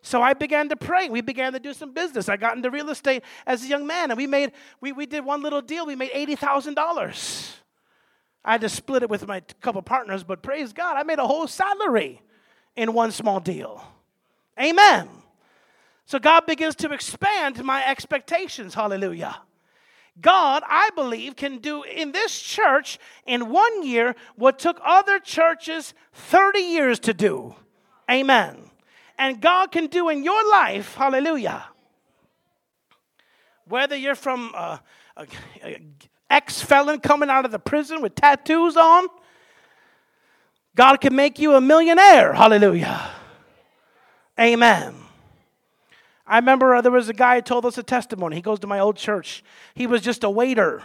[0.01, 1.09] So I began to pray.
[1.09, 2.29] We began to do some business.
[2.29, 5.25] I got into real estate as a young man, and we made we, we did
[5.25, 5.85] one little deal.
[5.85, 7.57] We made eighty thousand dollars
[8.43, 11.27] I had to split it with my couple partners, but praise God, I made a
[11.27, 12.21] whole salary
[12.75, 13.83] in one small deal.
[14.59, 15.09] Amen.
[16.05, 18.73] So God begins to expand my expectations.
[18.73, 19.41] Hallelujah.
[20.21, 25.93] God, I believe, can do in this church in one year what took other churches
[26.13, 27.55] 30 years to do.
[28.09, 28.71] Amen.
[29.17, 31.65] And God can do in your life, hallelujah.
[33.65, 34.77] Whether you're from uh,
[35.15, 35.27] a,
[35.63, 35.81] a, a
[36.29, 39.07] ex felon coming out of the prison with tattoos on,
[40.75, 43.09] God can make you a millionaire, hallelujah.
[44.39, 44.95] Amen.
[46.25, 48.35] I remember uh, there was a guy who told us a testimony.
[48.35, 49.43] He goes to my old church.
[49.73, 50.83] He was just a waiter.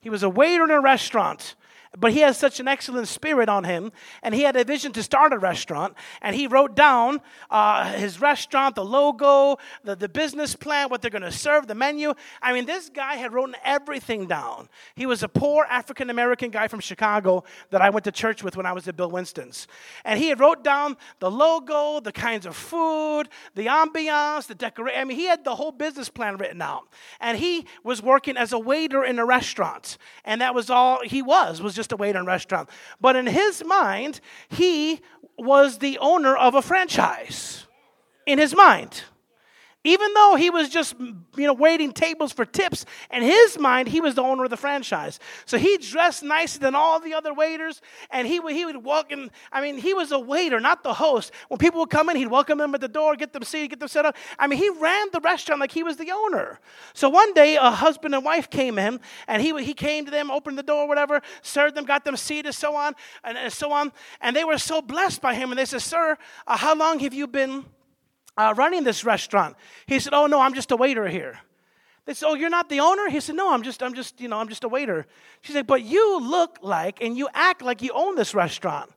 [0.00, 1.54] He was a waiter in a restaurant
[1.98, 3.90] but he has such an excellent spirit on him
[4.22, 8.20] and he had a vision to start a restaurant and he wrote down uh, his
[8.20, 12.12] restaurant the logo the, the business plan what they're going to serve the menu.
[12.42, 14.68] I mean this guy had written everything down.
[14.94, 18.56] He was a poor african american guy from chicago that i went to church with
[18.56, 19.66] when i was at bill winston's.
[20.04, 25.00] And he had wrote down the logo the kinds of food the ambiance the decoration
[25.00, 26.88] i mean he had the whole business plan written out.
[27.20, 31.22] And he was working as a waiter in a restaurant and that was all he
[31.22, 32.68] was was just a waiter in restaurant.
[33.00, 35.00] But in his mind, he
[35.38, 37.66] was the owner of a franchise.
[38.26, 39.02] In his mind.
[39.86, 44.00] Even though he was just, you know, waiting tables for tips, in his mind, he
[44.00, 45.20] was the owner of the franchise.
[45.44, 49.12] So he dressed nicer than all the other waiters, and he would, he would walk
[49.12, 49.30] in.
[49.52, 51.30] I mean, he was a waiter, not the host.
[51.46, 53.78] When people would come in, he'd welcome them at the door, get them seated, get
[53.78, 54.16] them set up.
[54.40, 56.58] I mean, he ran the restaurant like he was the owner.
[56.92, 60.32] So one day, a husband and wife came in, and he, he came to them,
[60.32, 63.92] opened the door, whatever, served them, got them seated, so on, and, and so on.
[64.20, 66.18] And they were so blessed by him, and they said, Sir,
[66.48, 67.66] uh, how long have you been?
[68.36, 69.56] Uh, running this restaurant.
[69.86, 71.40] He said, Oh, no, I'm just a waiter here.
[72.04, 73.08] They said, Oh, you're not the owner?
[73.08, 75.06] He said, No, I'm just, I'm just, you know, I'm just a waiter.
[75.40, 78.90] She said, But you look like and you act like you own this restaurant.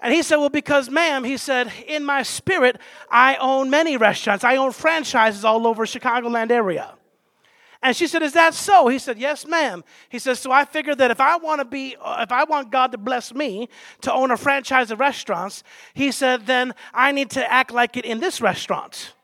[0.00, 2.78] And he said, Well, because, ma'am, he said, in my spirit,
[3.10, 4.44] I own many restaurants.
[4.44, 6.94] I own franchises all over Chicagoland area.
[7.82, 8.88] And she said, Is that so?
[8.88, 9.84] He said, Yes, ma'am.
[10.08, 12.70] He says, So I figured that if I want to be, uh, if I want
[12.70, 13.68] God to bless me
[14.02, 15.62] to own a franchise of restaurants,
[15.94, 19.14] he said, then I need to act like it in this restaurant.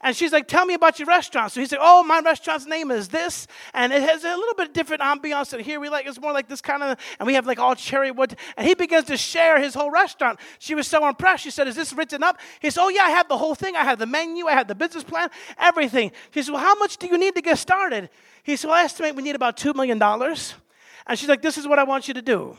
[0.00, 1.52] And she's like, Tell me about your restaurant.
[1.52, 3.46] So he said, Oh, my restaurant's name is this.
[3.74, 5.80] And it has a little bit different ambiance than here.
[5.80, 8.36] We like, it's more like this kind of, and we have like all cherry wood.
[8.56, 10.38] And he begins to share his whole restaurant.
[10.58, 11.42] She was so impressed.
[11.44, 12.38] She said, Is this written up?
[12.60, 13.76] He said, Oh, yeah, I have the whole thing.
[13.76, 16.12] I have the menu, I have the business plan, everything.
[16.32, 18.10] She said, Well, how much do you need to get started?
[18.42, 20.00] He said, Well, I estimate we need about $2 million.
[20.00, 22.56] And she's like, This is what I want you to do.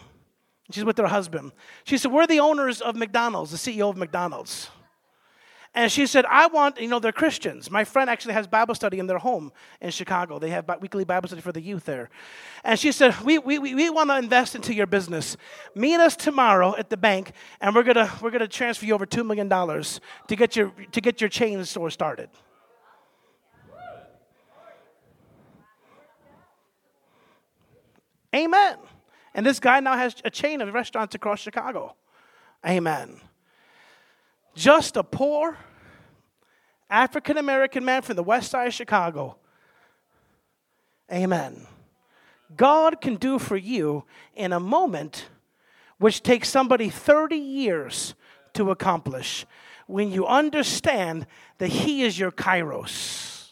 [0.72, 1.52] She's with her husband.
[1.84, 4.70] She said, We're the owners of McDonald's, the CEO of McDonald's.
[5.76, 7.70] And she said, I want, you know, they're Christians.
[7.70, 9.52] My friend actually has Bible study in their home
[9.82, 10.40] in Chicago.
[10.40, 12.10] They have weekly Bible study for the youth there.
[12.64, 15.38] And she said, We, we, we want to invest into your business.
[15.76, 19.06] Meet us tomorrow at the bank, and we're going to we're gonna transfer you over
[19.06, 22.30] $2 million to get your, to get your chain store started.
[28.36, 28.78] Amen.
[29.36, 31.96] And this guy now has a chain of restaurants across Chicago.
[32.68, 33.22] Amen
[34.56, 35.58] just a poor
[36.90, 39.38] African American man from the west side of Chicago.
[41.12, 41.68] Amen.
[42.56, 45.28] God can do for you in a moment
[45.98, 48.16] which takes somebody 30 years
[48.54, 49.46] to accomplish
[49.88, 53.52] when you understand that He is your kairos.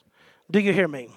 [0.50, 1.10] Do you hear me?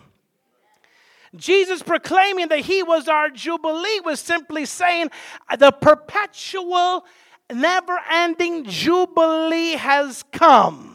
[1.36, 5.10] Jesus proclaiming that He was our Jubilee was simply saying
[5.58, 7.04] the perpetual
[7.52, 10.90] never ending jubilee has come.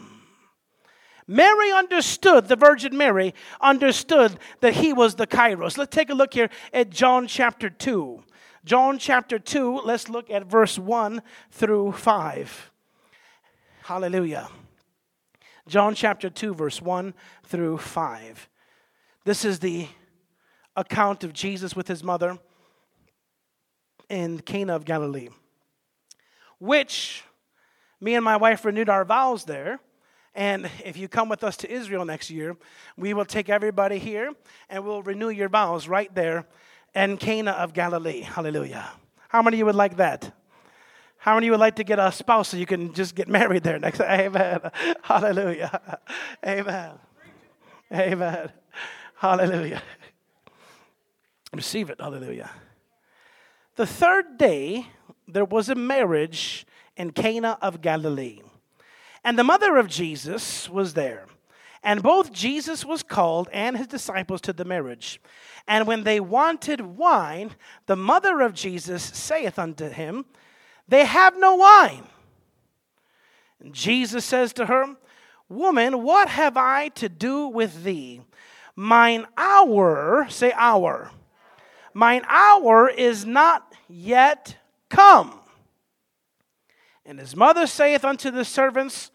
[1.26, 5.76] Mary understood, the Virgin Mary understood that he was the Kairos.
[5.76, 8.22] Let's take a look here at John chapter 2.
[8.64, 12.70] John chapter 2, let's look at verse 1 through 5.
[13.82, 14.48] Hallelujah.
[15.68, 17.14] John chapter 2, verse 1
[17.44, 18.48] through 5.
[19.24, 19.88] This is the
[20.76, 22.38] account of Jesus with his mother
[24.08, 25.28] in Cana of Galilee
[26.58, 27.24] which
[28.00, 29.80] me and my wife renewed our vows there.
[30.34, 32.56] And if you come with us to Israel next year,
[32.96, 34.32] we will take everybody here
[34.68, 36.46] and we'll renew your vows right there
[36.94, 38.20] in Cana of Galilee.
[38.20, 38.90] Hallelujah.
[39.28, 40.32] How many of you would like that?
[41.18, 43.28] How many of you would like to get a spouse so you can just get
[43.28, 44.00] married there next?
[44.02, 44.60] Amen.
[45.02, 46.00] Hallelujah.
[46.46, 46.92] Amen.
[47.92, 48.52] Amen.
[49.16, 49.82] Hallelujah.
[51.52, 52.00] Receive it.
[52.00, 52.50] Hallelujah.
[53.76, 54.86] The third day,
[55.28, 58.40] there was a marriage in Cana of Galilee.
[59.24, 61.26] And the mother of Jesus was there.
[61.82, 65.20] And both Jesus was called and his disciples to the marriage.
[65.68, 67.52] And when they wanted wine,
[67.86, 70.24] the mother of Jesus saith unto him,
[70.88, 72.04] They have no wine.
[73.60, 74.96] And Jesus says to her,
[75.48, 78.20] Woman, what have I to do with thee?
[78.74, 81.10] Mine hour, say hour,
[81.94, 84.56] mine hour is not yet
[84.88, 85.38] come.
[87.04, 89.10] And his mother saith unto the servants,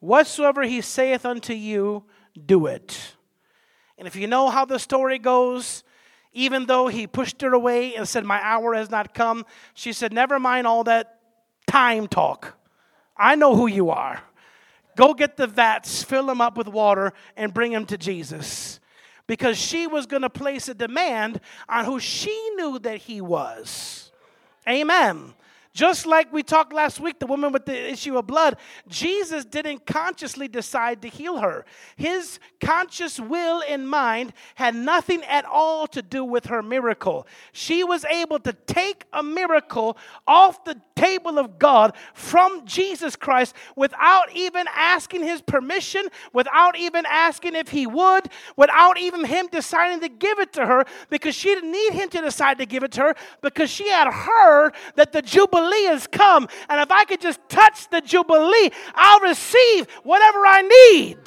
[0.00, 2.04] Whatsoever he saith unto you,
[2.44, 3.14] do it.
[3.98, 5.84] And if you know how the story goes,
[6.32, 10.12] even though he pushed her away and said, My hour has not come, she said,
[10.12, 11.20] Never mind all that
[11.66, 12.58] time talk.
[13.16, 14.22] I know who you are.
[14.96, 18.80] Go get the vats, fill them up with water, and bring them to Jesus.
[19.26, 24.05] Because she was going to place a demand on who she knew that he was.
[24.68, 25.34] Amen.
[25.76, 28.56] Just like we talked last week, the woman with the issue of blood,
[28.88, 31.66] Jesus didn't consciously decide to heal her.
[31.96, 37.26] His conscious will and mind had nothing at all to do with her miracle.
[37.52, 43.54] She was able to take a miracle off the table of God from Jesus Christ
[43.76, 50.00] without even asking his permission, without even asking if he would, without even him deciding
[50.00, 52.92] to give it to her, because she didn't need him to decide to give it
[52.92, 56.48] to her, because she had heard that the Jubilee has come.
[56.68, 61.18] And if I could just touch the Jubilee, I'll receive whatever I need.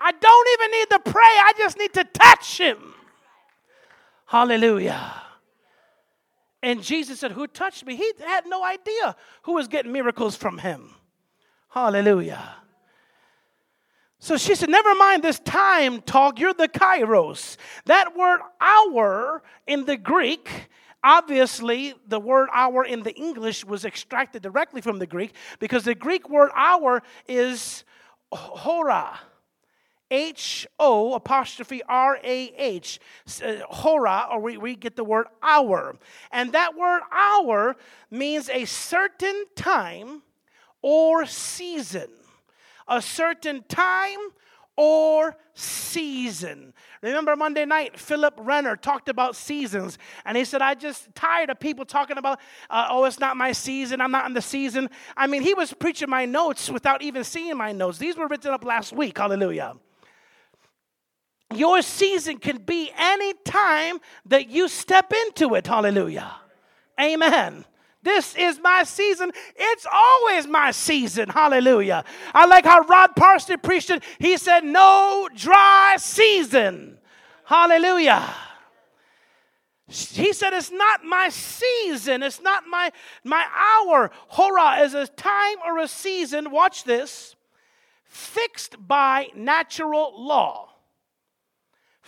[0.00, 2.94] I don't even need to pray, I just need to touch him.
[4.26, 5.22] Hallelujah.
[6.62, 7.96] And Jesus said, Who touched me?
[7.96, 10.94] He had no idea who was getting miracles from him.
[11.70, 12.56] Hallelujah.
[14.20, 17.56] So she said, Never mind this time talk, you're the kairos.
[17.86, 20.68] That word hour in the Greek
[21.04, 25.94] Obviously, the word hour in the English was extracted directly from the Greek because the
[25.94, 27.84] Greek word hour is
[28.32, 29.20] hora.
[30.10, 32.98] H O apostrophe R A H,
[33.44, 35.96] uh, hora, or we, we get the word hour.
[36.32, 37.76] And that word hour
[38.10, 40.22] means a certain time
[40.82, 42.08] or season.
[42.88, 44.18] A certain time
[44.78, 46.72] or season.
[47.02, 51.58] Remember Monday night, Philip Renner talked about seasons, and he said, I just tired of
[51.58, 52.38] people talking about,
[52.70, 54.88] uh, oh, it's not my season, I'm not in the season.
[55.16, 57.98] I mean, he was preaching my notes without even seeing my notes.
[57.98, 59.74] These were written up last week, hallelujah.
[61.52, 66.36] Your season can be any time that you step into it, hallelujah.
[67.00, 67.64] Amen.
[68.02, 69.32] This is my season.
[69.56, 71.28] It's always my season.
[71.28, 72.04] Hallelujah.
[72.32, 74.04] I like how Rod Parsley preached it.
[74.18, 76.98] He said, No dry season.
[77.44, 78.22] Hallelujah.
[79.88, 82.22] He said, It's not my season.
[82.22, 82.92] It's not my,
[83.24, 84.10] my hour.
[84.28, 87.34] Hora is a time or a season, watch this,
[88.04, 90.68] fixed by natural law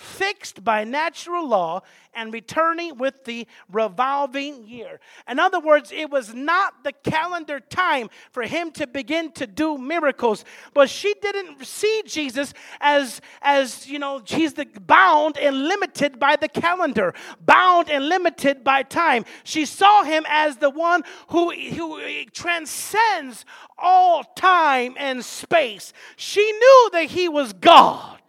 [0.01, 1.83] fixed by natural law
[2.15, 4.99] and returning with the revolving year.
[5.29, 9.77] In other words, it was not the calendar time for him to begin to do
[9.77, 16.19] miracles, but she didn't see Jesus as, as you know, he's the bound and limited
[16.19, 19.25] by the calendar, bound and limited by time.
[19.45, 23.45] She saw him as the one who, who transcends
[23.79, 25.93] all time and space.
[26.17, 28.20] She knew that he was God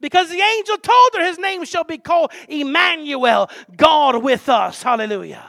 [0.00, 4.82] because the angel told her his name shall be called Emmanuel, God with us.
[4.82, 5.44] Hallelujah.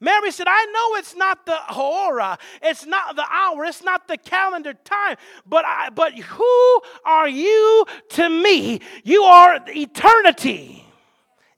[0.00, 4.18] Mary said, I know it's not the hora, it's not the hour, it's not the
[4.18, 5.16] calendar time,
[5.46, 8.80] but, I, but who are you to me?
[9.02, 10.84] You are eternity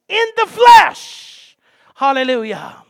[0.09, 1.57] in the flesh.
[1.95, 2.85] Hallelujah.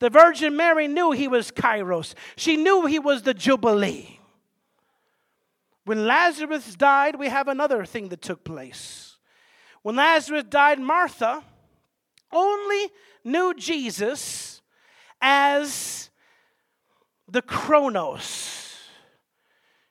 [0.00, 4.18] The Virgin Mary knew he was Kairos, she knew he was the Jubilee.
[5.84, 9.16] When Lazarus died, we have another thing that took place.
[9.82, 11.42] When Lazarus died, Martha
[12.32, 12.90] only
[13.24, 14.62] knew Jesus
[15.20, 16.10] as
[17.28, 18.76] the Chronos.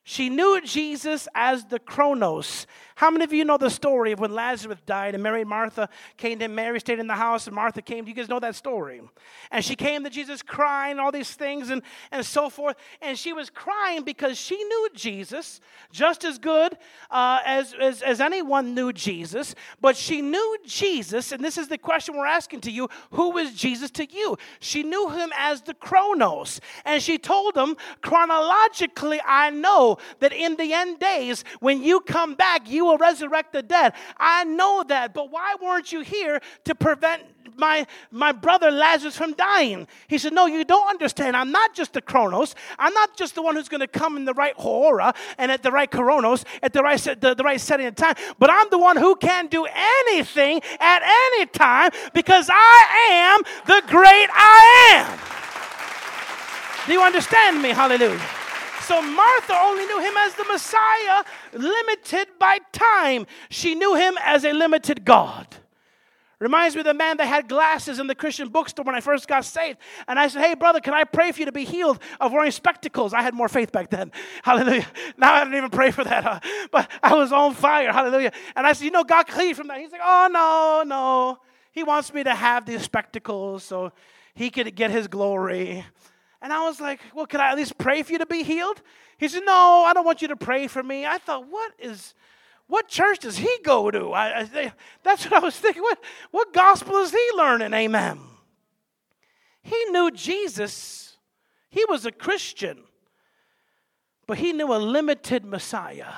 [0.03, 2.67] She knew Jesus as the Chronos,
[3.01, 5.89] how many of you know the story of when Lazarus died and Mary and Martha
[6.17, 8.05] came to Mary stayed in the house and Martha came?
[8.05, 9.01] Do you guys know that story.
[9.49, 11.81] And she came to Jesus crying, all these things and,
[12.11, 12.75] and so forth.
[13.01, 16.77] And she was crying because she knew Jesus just as good
[17.09, 19.55] uh, as, as, as anyone knew Jesus.
[19.81, 23.55] But she knew Jesus, and this is the question we're asking to you who was
[23.55, 24.37] Jesus to you?
[24.59, 26.61] She knew him as the Chronos.
[26.85, 32.35] And she told him, chronologically, I know that in the end days, when you come
[32.35, 33.93] back, you will resurrect the dead.
[34.17, 37.23] I know that, but why weren't you here to prevent
[37.57, 39.87] my, my brother Lazarus from dying.
[40.07, 41.35] He said, No, you don't understand.
[41.35, 42.55] I'm not just the Chronos.
[42.79, 45.63] I'm not just the one who's going to come in the right hora and at
[45.63, 48.77] the right Coronos, at the right, the, the right setting and time, but I'm the
[48.77, 55.19] one who can do anything at any time because I am the great I am.
[56.87, 57.69] Do you understand me?
[57.69, 58.40] Hallelujah.
[58.91, 61.23] So Martha only knew him as the Messiah,
[61.53, 63.25] limited by time.
[63.49, 65.47] She knew him as a limited God.
[66.39, 69.29] Reminds me of the man that had glasses in the Christian bookstore when I first
[69.29, 69.77] got saved.
[70.09, 72.51] And I said, Hey, brother, can I pray for you to be healed of wearing
[72.51, 73.13] spectacles?
[73.13, 74.11] I had more faith back then.
[74.43, 74.85] Hallelujah.
[75.17, 76.25] Now I don't even pray for that.
[76.25, 76.39] Huh?
[76.73, 77.93] But I was on fire.
[77.93, 78.33] Hallelujah.
[78.57, 79.79] And I said, You know, God you from that.
[79.79, 81.39] He's like, Oh, no, no.
[81.71, 83.93] He wants me to have these spectacles so
[84.33, 85.85] he could get his glory.
[86.41, 88.81] And I was like, Well, can I at least pray for you to be healed?
[89.17, 91.05] He said, No, I don't want you to pray for me.
[91.05, 92.13] I thought, What is
[92.71, 94.13] what church does he go to?
[94.13, 94.73] I, I,
[95.03, 95.81] that's what I was thinking.
[95.81, 95.99] What,
[96.31, 97.73] what gospel is he learning?
[97.73, 98.17] Amen.
[99.61, 101.17] He knew Jesus,
[101.69, 102.83] he was a Christian,
[104.25, 106.13] but he knew a limited Messiah.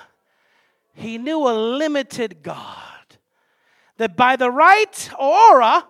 [0.93, 3.17] He knew a limited God.
[3.97, 5.87] That by the right hora,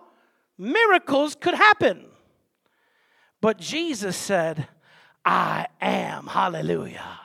[0.56, 2.06] miracles could happen.
[3.44, 4.68] But Jesus said,
[5.22, 6.28] I am.
[6.28, 7.20] Hallelujah.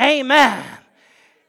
[0.00, 0.64] Amen.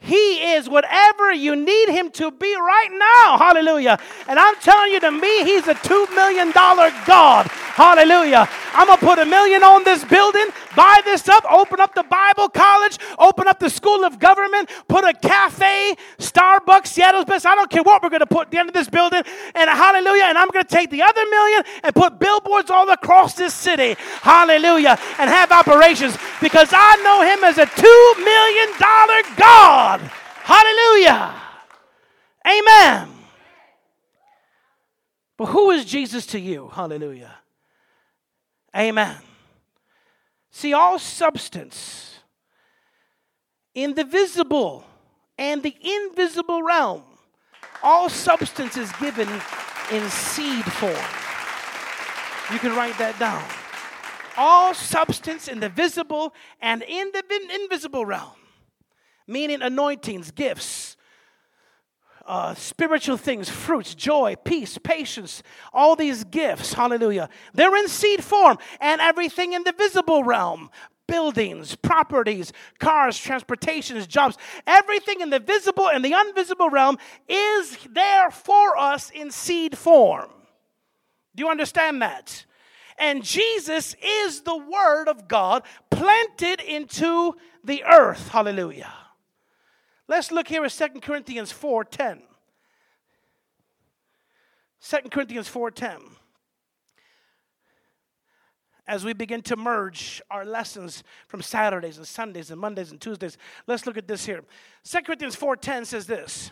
[0.04, 3.38] He is whatever you need him to be right now.
[3.38, 3.98] Hallelujah.
[4.28, 7.48] And I'm telling you, to me, he's a $2 million God.
[7.48, 8.50] Hallelujah.
[8.74, 12.04] I'm going to put a million on this building, buy this up, open up the
[12.04, 17.46] Bible college, open up the school of government, put a cafe, Starbucks, Seattle's best.
[17.46, 19.24] I don't care what we're going to put at the end of this building.
[19.56, 20.26] And hallelujah.
[20.26, 23.96] And I'm going to take the other million and put billboards all across this city.
[24.22, 25.00] Hallelujah.
[25.18, 29.93] And have operations because I know him as a $2 million God.
[30.02, 31.34] Hallelujah.
[32.48, 33.10] Amen.
[35.38, 36.70] But who is Jesus to you?
[36.70, 37.36] Hallelujah.
[38.76, 39.16] Amen.
[40.52, 42.20] See, all substance
[43.74, 44.86] in the visible
[45.38, 47.04] and the invisible realm,
[47.82, 49.28] all substance is given
[49.92, 50.94] in seed form.
[52.52, 53.44] You can write that down.
[54.38, 57.24] All substance in the visible and in the
[57.62, 58.32] invisible realm,
[59.28, 60.98] meaning anointings, gifts,
[62.26, 65.44] uh, spiritual things, fruits, joy, peace, patience,
[65.74, 70.70] all these gifts, hallelujah, they're in seed form, and everything in the visible realm
[71.06, 76.98] buildings, properties, cars, transportations, jobs, everything in the visible and the invisible realm
[77.28, 80.30] is there for us in seed form.
[81.36, 82.46] Do you understand that?
[82.98, 88.30] And Jesus is the Word of God planted into the earth.
[88.30, 88.94] Hallelujah.
[90.08, 92.22] Let's look here at 2 Corinthians 4:10.
[94.82, 96.18] 2 Corinthians 4:10.
[98.86, 103.38] As we begin to merge our lessons from Saturdays and Sundays and Mondays and Tuesdays,
[103.66, 104.44] let's look at this here.
[104.84, 106.52] 2 Corinthians 4:10 says this: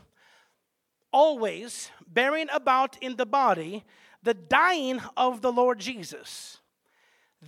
[1.11, 3.83] Always bearing about in the body
[4.23, 6.61] the dying of the Lord Jesus,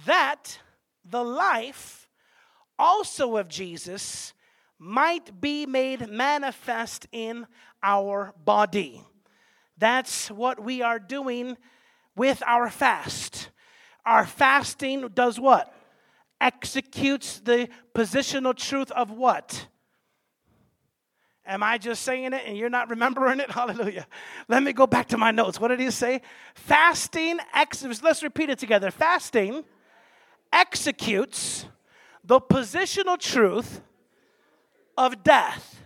[0.05, 0.59] that
[1.05, 2.09] the life
[2.77, 4.32] also of Jesus
[4.83, 7.47] might be made manifest in
[7.81, 9.01] our body.
[9.77, 11.57] That's what we are doing
[12.15, 13.49] with our fast.
[14.05, 15.73] Our fasting does what?
[16.41, 19.67] Executes the positional truth of what?
[21.45, 23.49] Am I just saying it and you're not remembering it?
[23.51, 24.05] Hallelujah.
[24.49, 25.61] Let me go back to my notes.
[25.61, 26.21] What did he say?
[26.55, 28.91] Fasting, ex- let's repeat it together.
[28.91, 29.63] Fasting
[30.51, 31.65] executes
[32.23, 33.81] the positional truth
[34.97, 35.81] of death.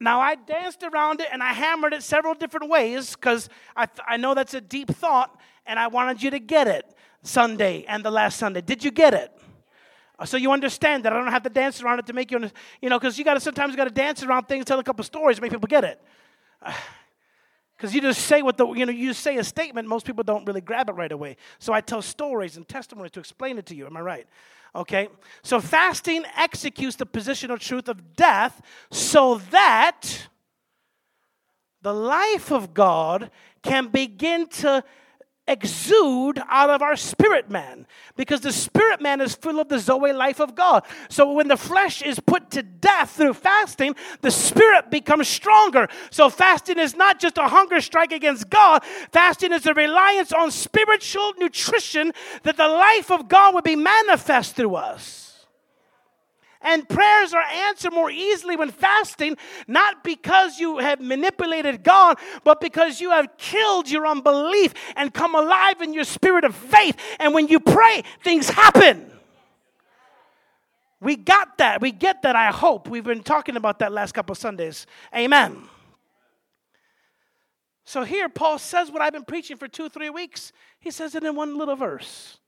[0.00, 4.00] Now, I danced around it and I hammered it several different ways because I, th-
[4.08, 6.86] I know that's a deep thought and I wanted you to get it
[7.22, 8.62] Sunday and the last Sunday.
[8.62, 9.30] Did you get it?
[10.18, 12.50] Uh, so you understand that I don't have to dance around it to make you,
[12.80, 15.04] you know, because you got to sometimes got to dance around things, tell a couple
[15.04, 16.00] stories to make people get it.
[17.80, 20.46] Because you just say what the, you know, you say a statement, most people don't
[20.46, 21.38] really grab it right away.
[21.58, 23.86] So I tell stories and testimonies to explain it to you.
[23.86, 24.26] Am I right?
[24.74, 25.08] Okay?
[25.42, 28.60] So fasting executes the positional truth of death
[28.90, 30.28] so that
[31.80, 33.30] the life of God
[33.62, 34.84] can begin to
[35.50, 37.86] exude out of our spirit man
[38.16, 40.84] because the spirit man is full of the Zoe life of God.
[41.08, 45.88] So when the flesh is put to death through fasting, the spirit becomes stronger.
[46.10, 50.50] So fasting is not just a hunger strike against God, fasting is a reliance on
[50.50, 52.12] spiritual nutrition
[52.44, 55.29] that the life of God would be manifest through us.
[56.62, 59.36] And prayers are answered more easily when fasting,
[59.66, 65.34] not because you have manipulated God, but because you have killed your unbelief and come
[65.34, 66.96] alive in your spirit of faith.
[67.18, 69.10] And when you pray, things happen.
[71.00, 71.80] We got that.
[71.80, 72.88] We get that, I hope.
[72.88, 74.86] We've been talking about that last couple Sundays.
[75.16, 75.62] Amen.
[77.84, 80.52] So here, Paul says what I've been preaching for two, three weeks.
[80.78, 82.38] He says it in one little verse.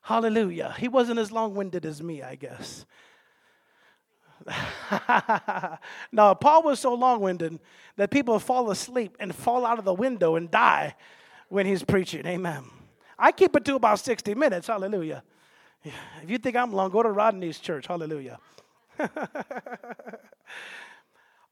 [0.00, 0.74] Hallelujah.
[0.78, 2.86] He wasn't as long winded as me, I guess.
[6.12, 7.58] no, Paul was so long winded
[7.96, 10.94] that people fall asleep and fall out of the window and die
[11.48, 12.26] when he's preaching.
[12.26, 12.64] Amen.
[13.18, 14.68] I keep it to about 60 minutes.
[14.68, 15.22] Hallelujah.
[15.84, 17.86] If you think I'm long, go to Rodney's church.
[17.86, 18.38] Hallelujah.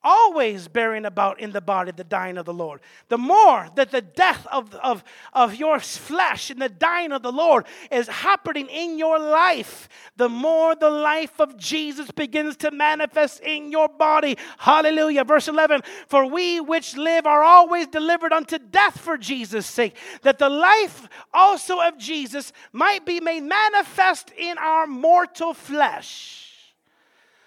[0.07, 2.81] always bearing about in the body the dying of the Lord.
[3.09, 5.03] The more that the death of, of,
[5.33, 10.29] of your flesh and the dying of the Lord is happening in your life, the
[10.29, 14.39] more the life of Jesus begins to manifest in your body.
[14.59, 15.25] Hallelujah.
[15.25, 20.39] Verse 11 For we which live are always delivered unto death for Jesus' sake, that
[20.39, 26.46] the life also of Jesus might be made manifest in our mortal flesh.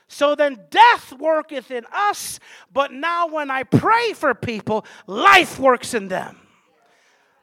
[0.10, 2.40] So then death worketh in us,
[2.74, 6.36] but now when I pray for people, life works in them.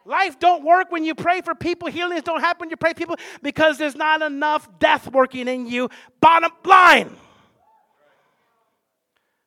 [0.04, 1.88] Life don't work when you pray for people.
[1.88, 5.88] Healings don't happen when you pray people because there's not enough death working in you.
[6.20, 7.16] Bottom line.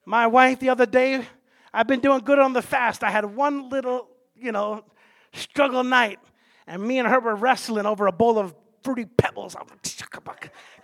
[0.06, 1.26] My wife the other day,
[1.74, 3.04] I've been doing good on the fast.
[3.04, 4.86] I had one little, you know,
[5.34, 6.20] struggle night,
[6.66, 9.58] and me and her were wrestling over a bowl of fruity pebbles.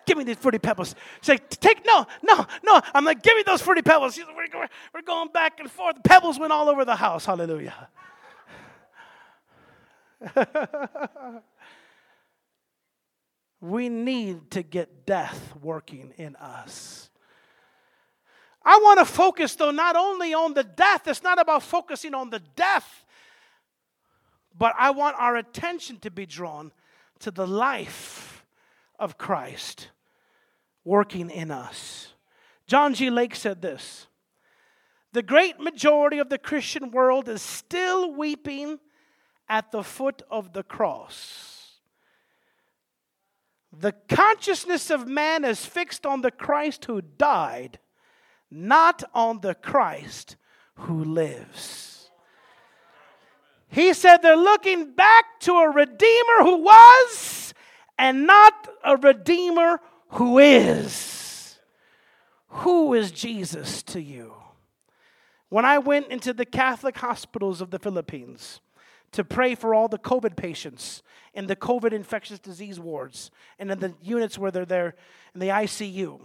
[0.05, 0.95] Give me these fruity pebbles.
[1.21, 2.81] She's like, take, no, no, no.
[2.93, 4.15] I'm like, give me those fruity pebbles.
[4.15, 6.03] She's like, we're, we're going back and forth.
[6.03, 7.25] Pebbles went all over the house.
[7.25, 7.89] Hallelujah.
[13.61, 17.09] we need to get death working in us.
[18.63, 22.31] I want to focus, though, not only on the death, it's not about focusing on
[22.31, 23.05] the death,
[24.57, 26.71] but I want our attention to be drawn
[27.19, 28.43] to the life
[28.97, 29.89] of Christ
[30.85, 32.13] working in us.
[32.67, 33.09] John G.
[33.09, 34.07] Lake said this
[35.11, 38.79] The great majority of the Christian world is still weeping
[39.49, 41.51] at the foot of the cross.
[43.77, 47.79] The consciousness of man is fixed on the Christ who died,
[48.49, 50.37] not on the Christ
[50.75, 52.09] who lives.
[53.67, 57.53] He said they're looking back to a Redeemer who was
[57.97, 59.81] and not a Redeemer
[60.15, 61.59] who is.
[62.47, 64.33] Who is Jesus to you?
[65.49, 68.61] When I went into the Catholic hospitals of the Philippines
[69.11, 71.03] to pray for all the COVID patients
[71.33, 74.95] in the COVID infectious disease wards and in the units where they're there
[75.33, 76.21] in the ICU,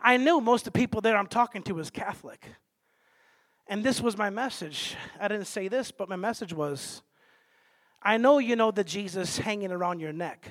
[0.00, 2.46] I knew most of the people there I'm talking to was Catholic.
[3.68, 4.96] And this was my message.
[5.18, 7.02] I didn't say this, but my message was
[8.02, 10.50] I know you know the Jesus hanging around your neck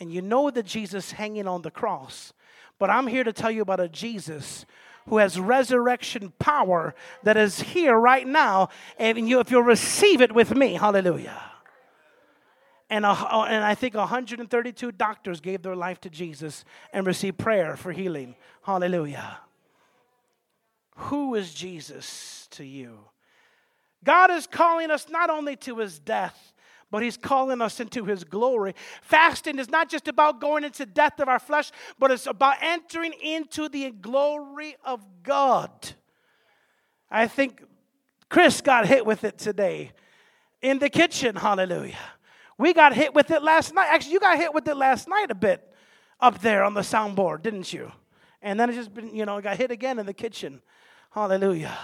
[0.00, 2.32] and you know the Jesus hanging on the cross.
[2.78, 4.64] But I'm here to tell you about a Jesus
[5.08, 8.68] who has resurrection power that is here right now.
[8.98, 11.40] And you, if you'll receive it with me, hallelujah.
[12.90, 17.76] And, a, and I think 132 doctors gave their life to Jesus and received prayer
[17.76, 18.34] for healing.
[18.62, 19.38] Hallelujah.
[20.96, 22.98] Who is Jesus to you?
[24.04, 26.52] God is calling us not only to his death,
[26.90, 28.74] but he's calling us into his glory.
[29.02, 32.56] Fasting is not just about going into the death of our flesh, but it's about
[32.60, 35.70] entering into the glory of God.
[37.10, 37.62] I think
[38.28, 39.92] Chris got hit with it today
[40.62, 41.36] in the kitchen.
[41.36, 41.96] Hallelujah.
[42.58, 43.88] We got hit with it last night.
[43.90, 45.64] Actually, you got hit with it last night a bit
[46.20, 47.92] up there on the soundboard, didn't you?
[48.42, 50.60] And then it just been, you know, got hit again in the kitchen.
[51.10, 51.76] Hallelujah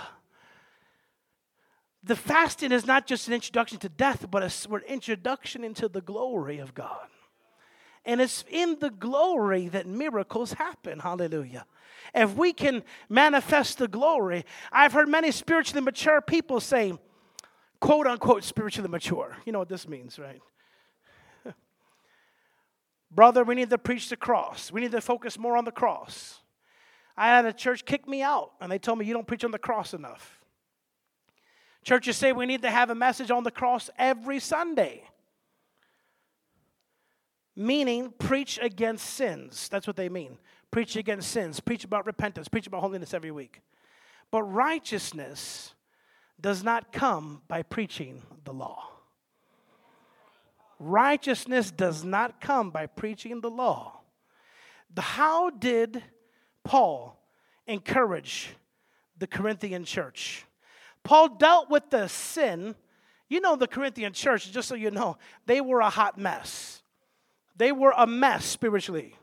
[2.05, 6.59] the fasting is not just an introduction to death, but an introduction into the glory
[6.59, 7.09] of God.
[8.05, 10.99] And it's in the glory that miracles happen.
[10.99, 11.65] Hallelujah.
[12.15, 16.93] If we can manifest the glory, I've heard many spiritually mature people say,
[17.81, 19.39] quote unquote, spiritually mature.
[19.47, 20.43] You know what this means, right?
[23.11, 24.71] Brother, we need to preach the cross.
[24.71, 26.41] We need to focus more on the cross.
[27.17, 29.51] I had a church kick me out, and they told me, You don't preach on
[29.51, 30.44] the cross enough.
[31.85, 35.05] Churches say we need to have a message on the cross every Sunday.
[37.55, 39.69] Meaning, preach against sins.
[39.69, 40.39] That's what they mean.
[40.71, 41.61] Preach against sins.
[41.61, 42.49] Preach about repentance.
[42.49, 43.61] Preach about holiness every week.
[44.31, 45.75] But righteousness
[46.41, 48.89] does not come by preaching the law.
[50.81, 54.01] Righteousness does not come by preaching the law.
[54.99, 56.03] how did
[56.65, 57.21] Paul
[57.67, 58.57] encourage
[59.19, 60.45] the Corinthian church?
[61.05, 62.75] Paul dealt with the sin.
[63.29, 66.83] You know, the Corinthian church, just so you know, they were a hot mess.
[67.57, 69.15] They were a mess spiritually,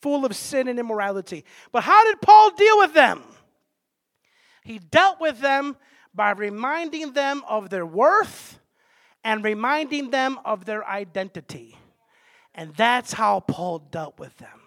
[0.00, 1.44] full of sin and immorality.
[1.70, 3.22] But how did Paul deal with them?
[4.64, 5.76] He dealt with them
[6.14, 8.58] by reminding them of their worth
[9.22, 11.76] and reminding them of their identity.
[12.54, 14.60] And that's how Paul dealt with them.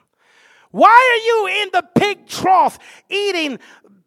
[0.71, 2.77] Why are you in the pig trough
[3.09, 3.59] eating,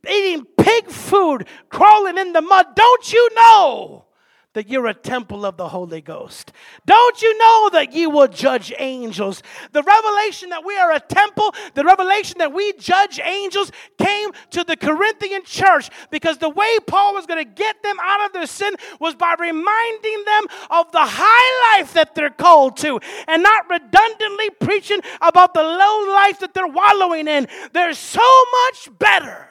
[0.08, 2.74] eating pig food, crawling in the mud?
[2.74, 4.04] Don't you know
[4.52, 6.52] that you're a temple of the Holy Ghost.
[6.84, 9.42] Don't you know that you will judge angels?
[9.72, 14.64] The revelation that we are a temple, the revelation that we judge angels came to
[14.64, 18.46] the Corinthian church because the way Paul was going to get them out of their
[18.46, 22.98] sin was by reminding them of the high life that they're called to
[23.28, 27.46] and not redundantly preaching about the low life that they're wallowing in.
[27.72, 29.50] They're so much better.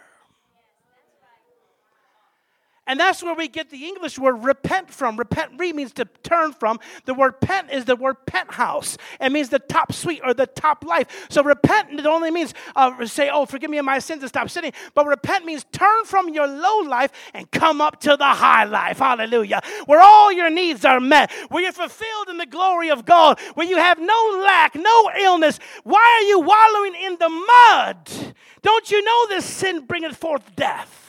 [2.89, 5.15] And that's where we get the English word repent from.
[5.15, 6.79] Repent re means to turn from.
[7.05, 8.97] The word pent is the word penthouse.
[9.21, 11.27] It means the top suite or the top life.
[11.29, 14.49] So repent it only means uh, say, oh, forgive me of my sins and stop
[14.49, 14.73] sinning.
[14.95, 18.97] But repent means turn from your low life and come up to the high life.
[18.97, 19.61] Hallelujah.
[19.85, 23.67] Where all your needs are met, where you're fulfilled in the glory of God, where
[23.67, 25.59] you have no lack, no illness.
[25.83, 28.35] Why are you wallowing in the mud?
[28.63, 31.08] Don't you know this sin bringeth forth death?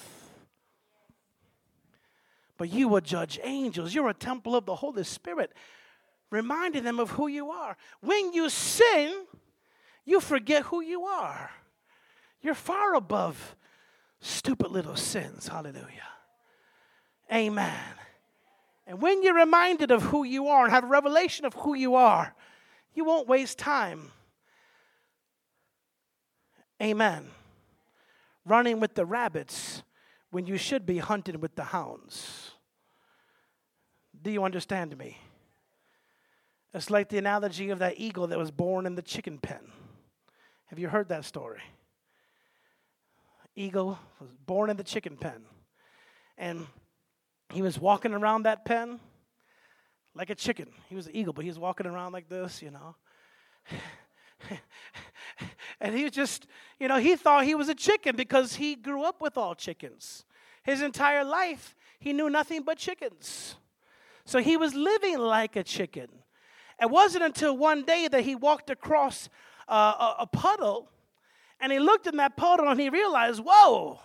[2.61, 3.95] But you will judge angels.
[3.95, 5.51] You're a temple of the Holy Spirit,
[6.31, 7.75] reminding them of who you are.
[8.03, 9.25] When you sin,
[10.05, 11.51] you forget who you are.
[12.43, 13.57] You're far above
[14.21, 15.49] stupid little sins.
[15.49, 16.11] Hallelujah.
[17.33, 17.95] Amen.
[18.87, 21.95] And when you're reminded of who you are and have a revelation of who you
[21.95, 22.35] are,
[22.93, 24.11] you won't waste time.
[26.83, 27.25] Amen.
[28.45, 29.83] Running with the rabbits
[30.31, 32.50] when you should be hunting with the hounds.
[34.23, 35.19] Do you understand me?
[36.73, 39.61] It's like the analogy of that eagle that was born in the chicken pen.
[40.67, 41.63] Have you heard that story?
[43.57, 45.43] Eagle was born in the chicken pen.
[46.39, 46.67] And
[47.53, 49.01] he was walking around that pen
[50.15, 50.69] like a chicken.
[50.89, 52.97] He was an eagle, but he was walking around like this, you know.
[55.81, 56.47] and he was just,
[56.79, 60.25] you know, he thought he was a chicken because he grew up with all chickens.
[60.63, 63.57] His entire life, he knew nothing but chickens.
[64.25, 66.09] So he was living like a chicken.
[66.81, 69.29] It wasn't until one day that he walked across
[69.69, 70.91] uh, a, a puddle
[71.61, 74.01] and he looked in that puddle and he realized, whoa,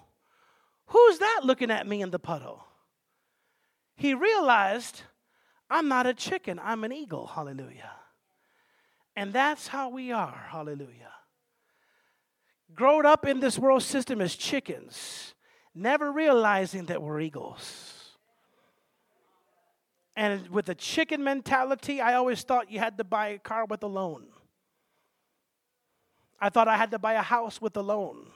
[0.87, 2.65] who's that looking at me in the puddle?
[3.95, 5.03] He realized,
[5.69, 7.27] I'm not a chicken, I'm an eagle.
[7.27, 7.91] Hallelujah.
[9.15, 10.47] And that's how we are.
[10.49, 11.13] Hallelujah.
[12.73, 15.33] Growing up in this world system as chickens,
[15.73, 17.94] never realizing that we're eagles.
[20.15, 23.83] And with the chicken mentality, I always thought you had to buy a car with
[23.83, 24.27] a loan.
[26.39, 28.27] I thought I had to buy a house with a loan.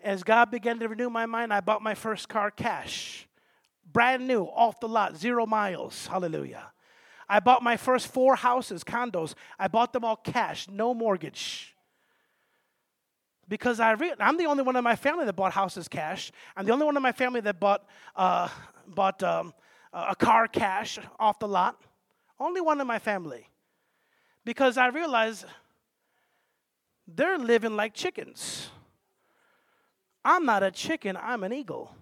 [0.00, 3.26] As God began to renew my mind, I bought my first car cash.
[3.90, 6.06] Brand new, off the lot, zero miles.
[6.06, 6.72] Hallelujah.
[7.28, 9.34] I bought my first four houses, condos.
[9.58, 11.74] I bought them all cash, no mortgage.
[13.48, 16.30] Because I re- I'm the only one in my family that bought houses cash.
[16.56, 17.84] I'm the only one in my family that bought,
[18.14, 18.48] uh,
[18.86, 19.52] bought um,
[19.92, 21.80] a car cash off the lot.
[22.38, 23.48] Only one in my family.
[24.44, 25.44] Because I realized
[27.06, 28.70] they're living like chickens.
[30.24, 31.94] I'm not a chicken, I'm an eagle.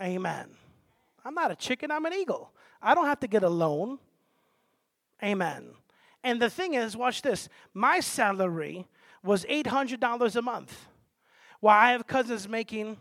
[0.00, 0.48] Amen.
[1.24, 2.52] I'm not a chicken, I'm an eagle.
[2.80, 3.98] I don't have to get a loan.
[5.22, 5.74] Amen.
[6.24, 8.86] And the thing is, watch this my salary
[9.22, 10.86] was $800 a month.
[11.60, 12.96] While I have cousins making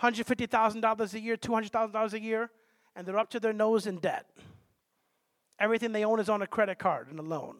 [0.00, 2.50] $150,000 a year, $200,000 a year,
[2.98, 4.26] and they're up to their nose in debt.
[5.60, 7.54] Everything they own is on a credit card and a loan.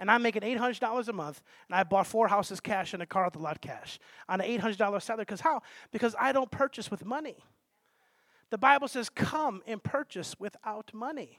[0.00, 3.24] And I'm making $800 a month, and I bought four houses cash and a car
[3.24, 5.22] at the lot cash on an $800 salary.
[5.22, 5.62] Because how?
[5.92, 7.36] Because I don't purchase with money.
[8.50, 11.38] The Bible says, Come and purchase without money.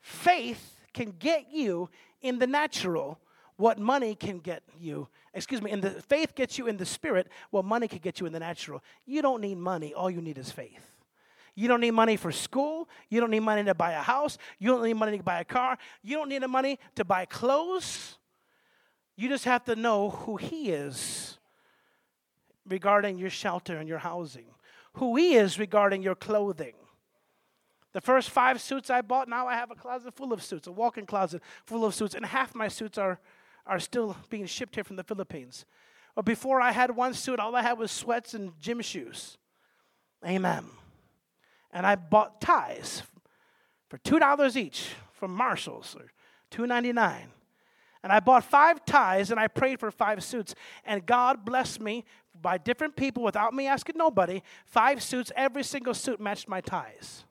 [0.00, 1.90] Faith can get you
[2.22, 3.20] in the natural
[3.56, 5.08] what money can get you.
[5.34, 8.26] Excuse me, in the faith gets you in the spirit, what money can get you
[8.26, 8.82] in the natural.
[9.04, 10.92] You don't need money, all you need is faith.
[11.54, 12.88] You don't need money for school.
[13.10, 14.38] You don't need money to buy a house.
[14.58, 15.76] You don't need money to buy a car.
[16.02, 18.18] You don't need the money to buy clothes.
[19.16, 21.38] You just have to know who He is
[22.66, 24.46] regarding your shelter and your housing,
[24.94, 26.74] who He is regarding your clothing.
[27.92, 30.72] The first five suits I bought, now I have a closet full of suits, a
[30.72, 33.20] walk in closet full of suits, and half my suits are,
[33.66, 35.66] are still being shipped here from the Philippines.
[36.14, 39.36] But before I had one suit, all I had was sweats and gym shoes.
[40.26, 40.64] Amen.
[41.72, 43.02] And I bought ties
[43.88, 46.12] for $2 each from Marshalls or
[46.50, 47.24] $2.99.
[48.02, 50.54] And I bought five ties and I prayed for five suits.
[50.84, 52.04] And God blessed me
[52.40, 54.42] by different people without me asking nobody.
[54.66, 57.24] Five suits, every single suit matched my ties.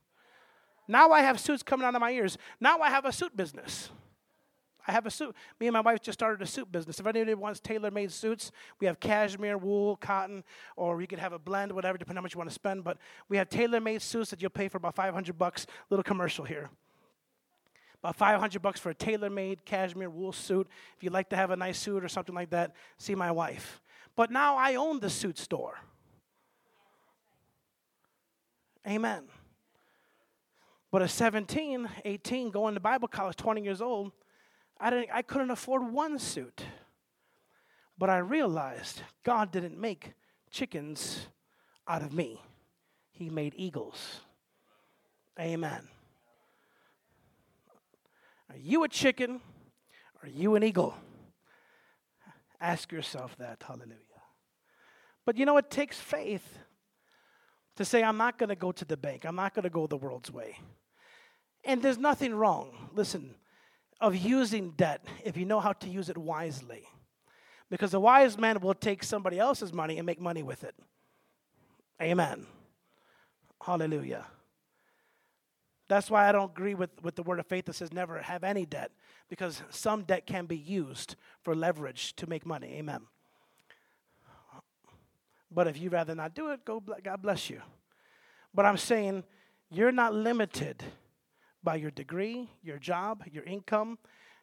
[0.88, 2.38] Now I have suits coming out of my ears.
[2.60, 3.90] Now I have a suit business.
[4.88, 5.36] I have a suit.
[5.60, 7.00] Me and my wife just started a suit business.
[7.00, 10.44] If anybody wants tailor made suits, we have cashmere, wool, cotton,
[10.76, 12.84] or you could have a blend, whatever, depending on how much you want to spend.
[12.84, 12.98] But
[13.30, 15.68] we have tailor made suits that you'll pay for about 500 bucks.
[15.90, 16.70] Little commercial here.
[18.04, 20.68] About 500 bucks for a tailor made cashmere wool suit.
[20.98, 23.80] If you'd like to have a nice suit or something like that, see my wife.
[24.16, 25.78] But now I own the suit store.
[28.88, 29.26] Amen.
[30.90, 34.12] But at 17, 18, going to Bible college, 20 years old,
[34.82, 36.64] I, didn't, I couldn't afford one suit.
[37.98, 40.14] But I realized God didn't make
[40.50, 41.28] chickens
[41.88, 42.42] out of me,
[43.12, 44.22] He made eagles.
[45.40, 45.88] Amen.
[48.50, 49.40] Are you a chicken?
[50.22, 50.96] Are you an eagle?
[52.60, 53.64] Ask yourself that.
[53.66, 53.96] Hallelujah.
[55.26, 56.58] But you know, it takes faith
[57.76, 59.88] to say, I'm not going to go to the bank, I'm not going to go
[59.88, 60.58] the world's way.
[61.64, 63.36] And there's nothing wrong, listen,
[64.02, 66.84] of using debt if you know how to use it wisely.
[67.70, 70.76] Because a wise man will take somebody else's money and make money with it.
[72.02, 72.46] Amen.
[73.64, 74.26] Hallelujah.
[75.88, 78.44] That's why I don't agree with, with the word of faith that says never have
[78.44, 78.92] any debt,
[79.30, 82.76] because some debt can be used for leverage to make money.
[82.78, 83.02] Amen.
[85.52, 87.62] But if you'd rather not do it, go God bless you.
[88.54, 89.26] But I'm saying
[89.70, 90.82] you're not limited
[91.64, 93.98] by your degree, your job, your income,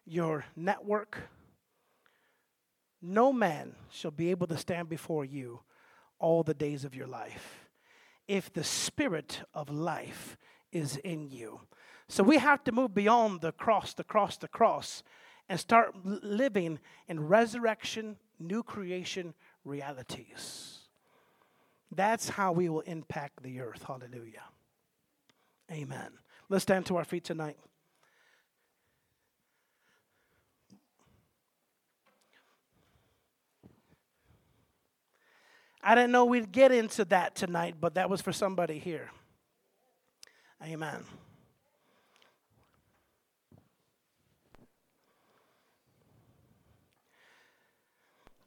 [0.05, 1.19] your network.
[3.01, 5.61] No man shall be able to stand before you
[6.19, 7.69] all the days of your life
[8.27, 10.37] if the spirit of life
[10.71, 11.61] is in you.
[12.09, 15.03] So we have to move beyond the cross, the cross, the cross,
[15.49, 20.81] and start living in resurrection, new creation realities.
[21.91, 23.85] That's how we will impact the earth.
[23.87, 24.45] Hallelujah.
[25.71, 26.12] Amen.
[26.49, 27.57] Let's stand to our feet tonight.
[35.82, 39.11] I didn't know we'd get into that tonight, but that was for somebody here.
[40.62, 41.05] Amen.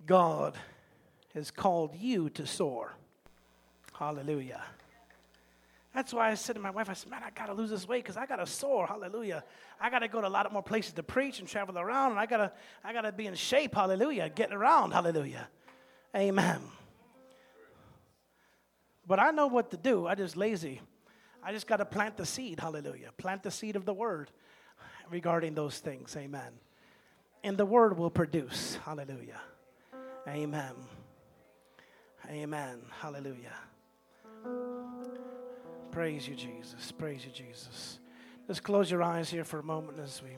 [0.06, 0.58] God
[1.34, 2.96] has called you to soar.
[3.94, 4.62] Hallelujah.
[5.94, 7.86] That's why I said to my wife, I said, man, I got to lose this
[7.86, 8.88] weight because I got to soar.
[8.88, 9.44] Hallelujah.
[9.80, 12.12] I got to go to a lot of more places to preach and travel around,
[12.12, 12.52] and I got to
[12.84, 13.76] I gotta be in shape.
[13.76, 14.30] Hallelujah.
[14.30, 14.92] Getting around.
[14.92, 15.50] Hallelujah.
[16.16, 16.62] Amen.
[19.06, 20.08] But I know what to do.
[20.08, 20.80] I just lazy.
[21.44, 22.60] I just got to plant the seed.
[22.60, 23.10] Hallelujah.
[23.18, 24.32] Plant the seed of the word
[25.10, 26.16] regarding those things.
[26.16, 26.54] Amen.
[27.44, 28.78] And the word will produce.
[28.86, 29.42] Hallelujah.
[30.28, 30.74] Amen.
[32.30, 32.80] Amen.
[33.02, 33.56] Hallelujah.
[35.92, 36.92] Praise you, Jesus.
[36.94, 38.00] Praise you, Jesus.
[38.48, 40.30] Just close your eyes here for a moment as we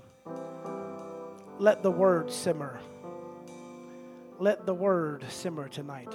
[1.59, 2.79] let the word simmer.
[4.39, 6.11] Let the word simmer tonight.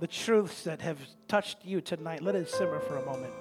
[0.00, 3.32] The truths that have touched you tonight, let it simmer for a moment.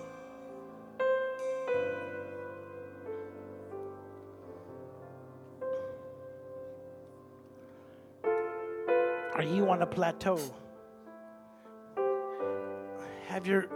[9.34, 10.40] Are you on a plateau?
[13.28, 13.68] Have your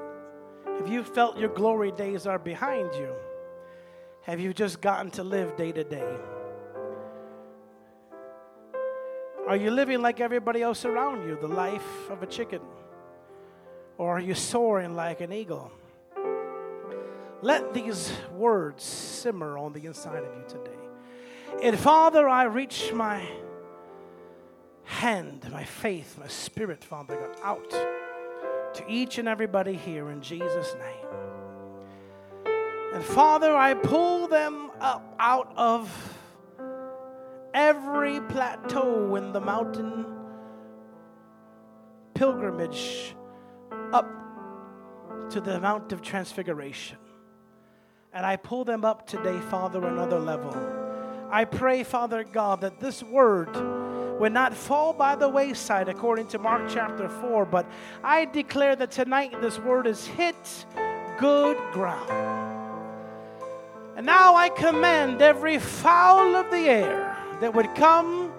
[0.77, 3.13] have you felt your glory days are behind you?
[4.21, 6.15] Have you just gotten to live day to day?
[9.47, 12.61] Are you living like everybody else around you, the life of a chicken?
[13.97, 15.71] Or are you soaring like an eagle?
[17.41, 20.71] Let these words simmer on the inside of you today.
[21.63, 23.27] And Father, I reach my
[24.83, 27.96] hand, my faith, my spirit, Father God, out
[28.75, 31.07] to each and everybody here in Jesus' name.
[32.93, 36.17] And Father, I pull them up out of
[37.53, 40.05] every plateau in the mountain
[42.13, 43.15] pilgrimage
[43.93, 44.09] up
[45.29, 46.97] to the Mount of Transfiguration.
[48.13, 50.55] And I pull them up today, Father, another level.
[51.29, 53.49] I pray, Father God, that this word
[54.19, 57.45] would not fall by the wayside, according to Mark chapter 4.
[57.45, 57.65] But
[58.03, 60.65] I declare that tonight this word is hit
[61.19, 62.09] good ground.
[63.95, 68.31] And now I command every fowl of the air that would come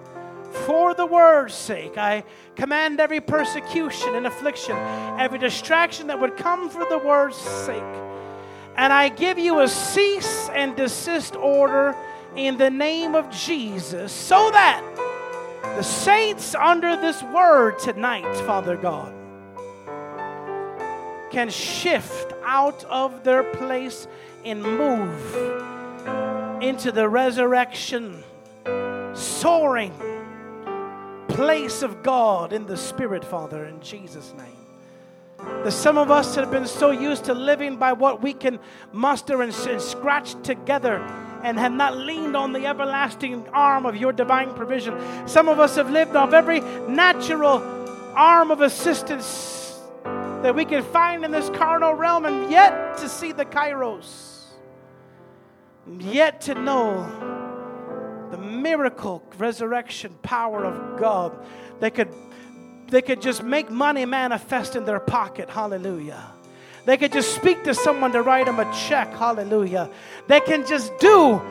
[0.65, 1.97] for the word's sake.
[1.97, 2.23] I
[2.55, 4.75] command every persecution and affliction,
[5.19, 7.83] every distraction that would come for the word's sake.
[8.75, 11.95] And I give you a cease and desist order
[12.35, 14.81] in the name of Jesus so that
[15.79, 19.13] the saints under this word tonight, Father God,
[21.31, 24.05] can shift out of their place
[24.43, 25.35] and move
[26.61, 28.21] into the resurrection,
[29.13, 29.93] soaring
[31.29, 34.57] place of God in the Spirit, Father, in Jesus' name.
[35.61, 38.59] There's some of us have been so used to living by what we can
[38.91, 40.99] muster and, and scratch together
[41.43, 44.97] and have not leaned on the everlasting arm of your divine provision.
[45.27, 47.63] Some of us have lived off every natural
[48.15, 53.31] arm of assistance that we can find in this carnal realm and yet to see
[53.31, 54.45] the kairos,
[55.99, 57.29] yet to know
[58.31, 61.37] the miracle resurrection power of God.
[61.79, 62.13] They could,
[62.87, 65.49] they could just make money manifest in their pocket.
[65.49, 66.38] Hallelujah.
[66.85, 69.13] They could just speak to someone to write them a check.
[69.13, 69.89] Hallelujah.
[70.27, 71.41] They can just do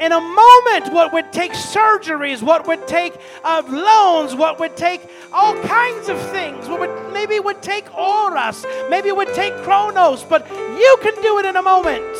[0.00, 5.00] in a moment what would take surgeries, what would take uh, loans, what would take
[5.32, 10.48] all kinds of things, what would maybe would take horas, maybe would take chronos, but
[10.50, 12.16] you can do it in a moment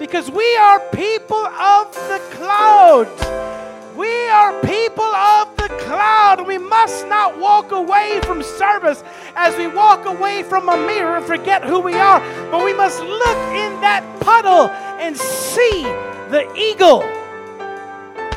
[0.00, 3.61] because we are people of the cloud.
[4.02, 6.44] We are people of the cloud.
[6.44, 9.04] We must not walk away from service
[9.36, 12.18] as we walk away from a mirror and forget who we are.
[12.50, 15.84] But we must look in that puddle and see
[16.32, 16.98] the eagle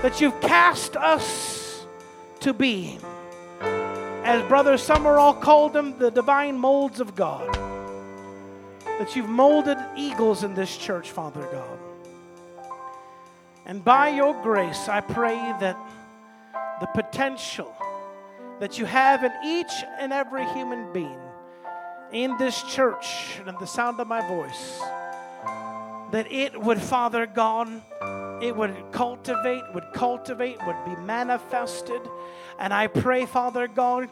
[0.03, 1.83] that you've cast us
[2.41, 2.99] to be.
[3.59, 7.51] As Brother Sumrall called them, the divine molds of God
[8.99, 11.84] that you've molded eagles in this church, Father God.
[13.65, 15.77] And by your grace, I pray that
[16.79, 17.73] the potential
[18.59, 21.19] that you have in each and every human being
[22.11, 24.79] in this church and in the sound of my voice,
[26.11, 27.81] that it would, Father God,
[28.41, 32.01] it would cultivate, would cultivate, would be manifested.
[32.59, 34.09] And I pray, Father God,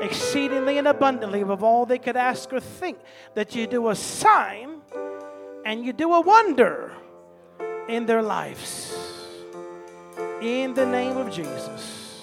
[0.00, 2.98] exceedingly and abundantly above all they could ask or think,
[3.34, 4.80] that you do a sign
[5.64, 6.92] and you do a wonder
[7.88, 8.94] in their lives.
[10.40, 12.22] In the name of Jesus.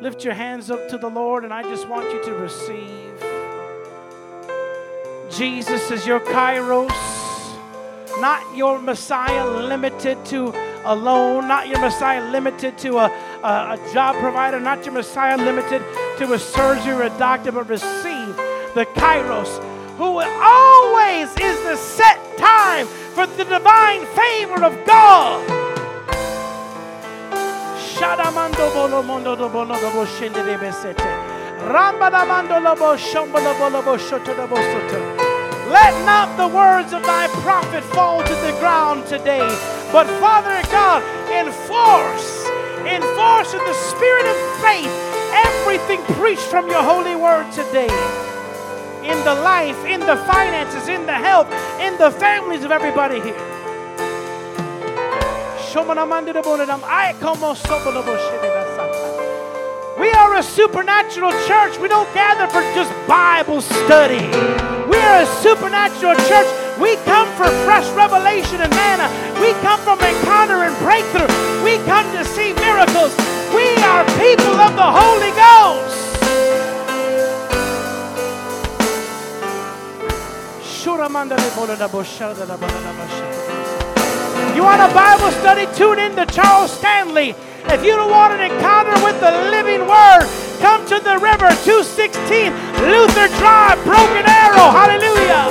[0.00, 3.12] Lift your hands up to the Lord, and I just want you to receive.
[5.30, 6.90] Jesus is your Kairos,
[8.20, 10.52] not your Messiah limited to
[10.84, 13.06] alone, not your Messiah limited to a,
[13.42, 15.82] a, a job provider, not your Messiah limited
[16.18, 18.36] to a surgery or a doctor, but receive
[18.74, 19.62] the Kairos,
[19.96, 22.86] who always is the set time
[23.16, 25.40] for the divine favor of God.
[35.72, 39.48] Let not the words of thy prophet fall to the ground today,
[39.90, 41.00] but Father God,
[41.32, 42.44] enforce,
[42.84, 44.92] enforce in the spirit of faith
[45.32, 48.25] everything preached from your holy word today.
[49.06, 51.48] In the life, in the finances, in the health,
[51.80, 53.36] in the families of everybody here.
[59.98, 61.78] We are a supernatural church.
[61.78, 64.20] We don't gather for just Bible study.
[64.88, 66.46] We are a supernatural church.
[66.80, 69.08] We come for fresh revelation and manna.
[69.40, 71.30] We come from encounter and breakthrough.
[71.64, 73.16] We come to see miracles.
[73.54, 76.15] We are people of the Holy Ghost.
[84.54, 85.66] You want a Bible study?
[85.74, 87.34] Tune in to Charles Stanley.
[87.66, 90.22] If you don't want an encounter with the living word,
[90.60, 92.54] come to the river 216
[92.86, 94.70] Luther Drive, Broken Arrow.
[94.70, 95.50] Hallelujah.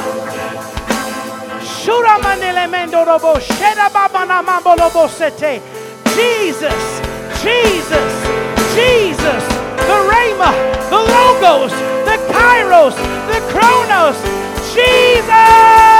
[6.15, 6.79] Jesus,
[7.43, 8.11] Jesus,
[8.71, 9.43] Jesus,
[9.83, 10.55] the Rhema,
[10.89, 11.75] the Logos,
[12.07, 12.95] the Kairos,
[13.27, 14.15] the Chronos,
[14.75, 15.94] Jesus!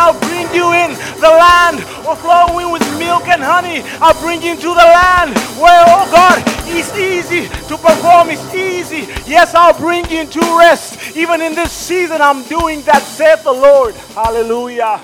[0.00, 3.82] I'll bring you in the land of flowing with milk and honey?
[4.00, 9.12] I'll bring you into the land where, oh God, it's easy to perform, it's easy.
[9.30, 11.14] Yes, I'll bring you into rest.
[11.14, 13.94] Even in this season, I'm doing that, saith the Lord.
[14.16, 14.96] Hallelujah.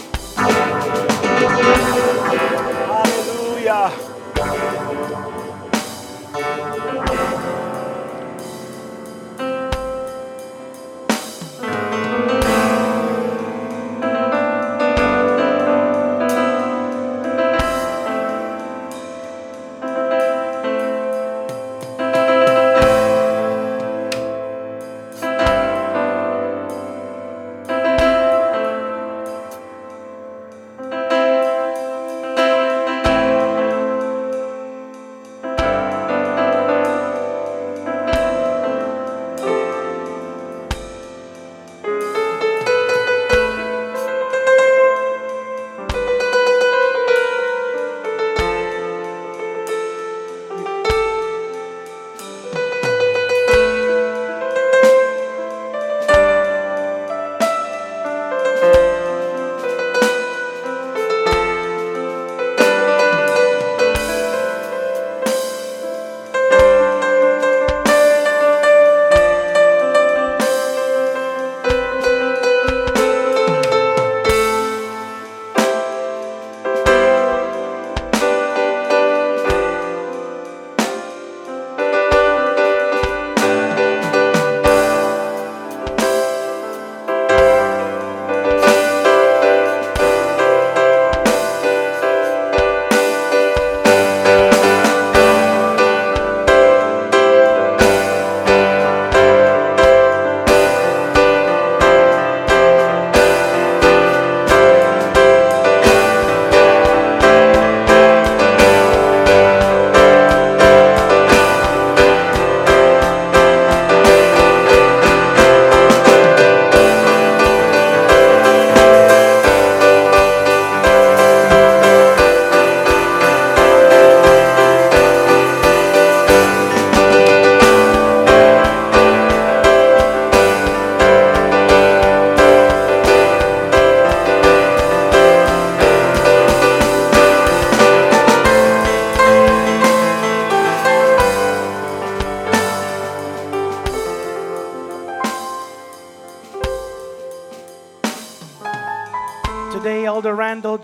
[2.89, 4.06] Hallelujah.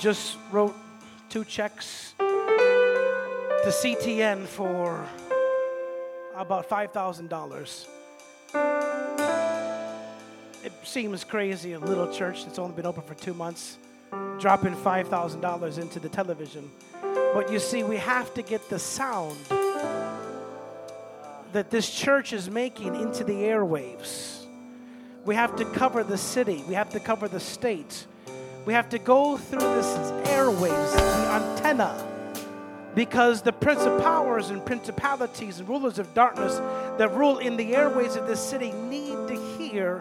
[0.03, 0.74] Just wrote
[1.29, 5.07] two checks to CTN for
[6.35, 7.87] about $5,000.
[10.65, 13.79] It seems crazy, a little church that's only been open for two months,
[14.41, 16.69] dropping $5,000 into the television.
[17.01, 19.39] But you see, we have to get the sound
[21.53, 24.47] that this church is making into the airwaves.
[25.24, 28.09] We have to cover the city, we have to cover the state.
[28.64, 29.86] We have to go through this
[30.28, 32.09] airwaves, the antenna,
[32.94, 36.59] because the principalities and principalities and rulers of darkness
[36.98, 40.01] that rule in the airways of this city need to hear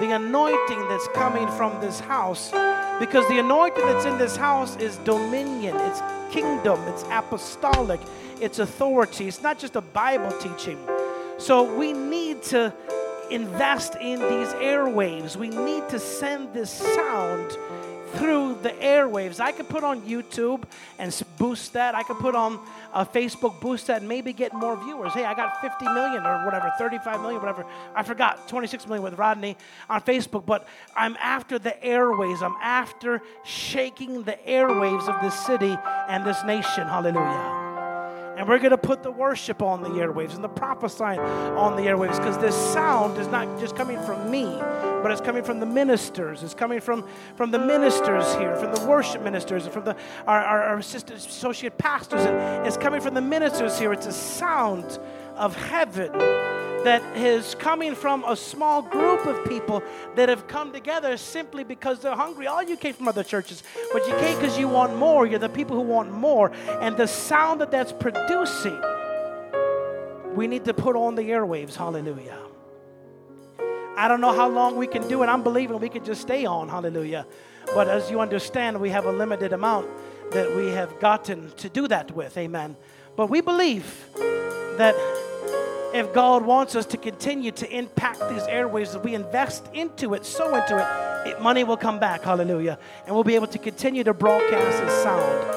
[0.00, 2.50] the anointing that's coming from this house.
[2.98, 6.00] Because the anointing that's in this house is dominion, it's
[6.32, 8.00] kingdom, it's apostolic,
[8.40, 9.28] it's authority.
[9.28, 10.78] It's not just a Bible teaching.
[11.36, 12.72] So we need to
[13.30, 15.36] invest in these airwaves.
[15.36, 17.56] We need to send this sound
[18.14, 19.40] through the airwaves.
[19.40, 20.64] I could put on YouTube
[20.98, 21.94] and boost that.
[21.94, 22.60] I could put on
[22.92, 25.12] uh, Facebook, boost that, and maybe get more viewers.
[25.12, 27.64] Hey, I got 50 million or whatever, 35 million, whatever.
[27.94, 29.56] I forgot, 26 million with Rodney
[29.88, 30.46] on Facebook.
[30.46, 30.66] But
[30.96, 32.42] I'm after the airwaves.
[32.42, 35.76] I'm after shaking the airwaves of this city
[36.08, 36.86] and this nation.
[36.86, 37.67] Hallelujah.
[38.38, 41.82] And we're going to put the worship on the airwaves and the prophesying on the
[41.82, 45.66] airwaves because this sound is not just coming from me, but it's coming from the
[45.66, 46.44] ministers.
[46.44, 47.04] It's coming from,
[47.34, 49.96] from the ministers here, from the worship ministers, and from the,
[50.28, 52.20] our, our, our assistant associate pastors.
[52.20, 53.92] And it's coming from the ministers here.
[53.92, 55.00] It's a sound
[55.34, 56.12] of heaven
[56.84, 59.82] that is coming from a small group of people
[60.14, 62.46] that have come together simply because they're hungry.
[62.46, 65.26] All you came from other churches, but you came because you want more.
[65.26, 66.52] You're the people who want more.
[66.80, 68.80] And the sound that that's producing,
[70.34, 71.74] we need to put on the airwaves.
[71.74, 72.38] Hallelujah.
[73.96, 75.26] I don't know how long we can do it.
[75.26, 76.68] I'm believing we can just stay on.
[76.68, 77.26] Hallelujah.
[77.74, 79.88] But as you understand, we have a limited amount
[80.30, 82.38] that we have gotten to do that with.
[82.38, 82.76] Amen.
[83.16, 84.06] But we believe
[84.76, 84.94] that
[85.94, 90.24] if God wants us to continue to impact these airways, if we invest into it,
[90.24, 92.22] sow into it, it, money will come back.
[92.22, 92.78] Hallelujah.
[93.06, 95.54] And we'll be able to continue to broadcast this sound.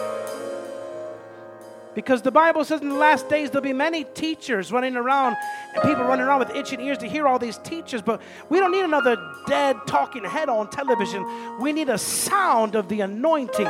[1.94, 5.36] Because the Bible says in the last days there'll be many teachers running around
[5.74, 8.02] and people running around with itching ears to hear all these teachers.
[8.02, 9.18] But we don't need another
[9.48, 11.26] dead talking head on television.
[11.60, 13.66] We need a sound of the anointing.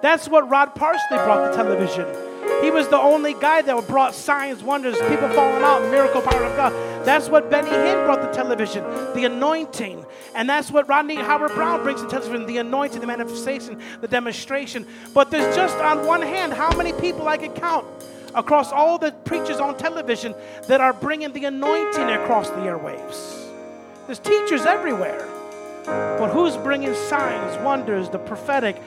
[0.00, 2.27] That's what Rod Parsley brought to television.
[2.62, 6.56] He was the only guy that brought signs, wonders, people falling out, miracle power of
[6.56, 6.72] God.
[7.06, 8.84] That's what Benny Hinn brought to television,
[9.14, 10.04] the anointing.
[10.34, 14.86] And that's what Rodney Howard-Browne brings to television, the anointing, the manifestation, the demonstration.
[15.14, 17.86] But there's just on one hand, how many people I could count
[18.34, 20.34] across all the preachers on television
[20.66, 23.46] that are bringing the anointing across the airwaves.
[24.06, 25.26] There's teachers everywhere.
[25.84, 28.82] But who's bringing signs, wonders, the prophetic,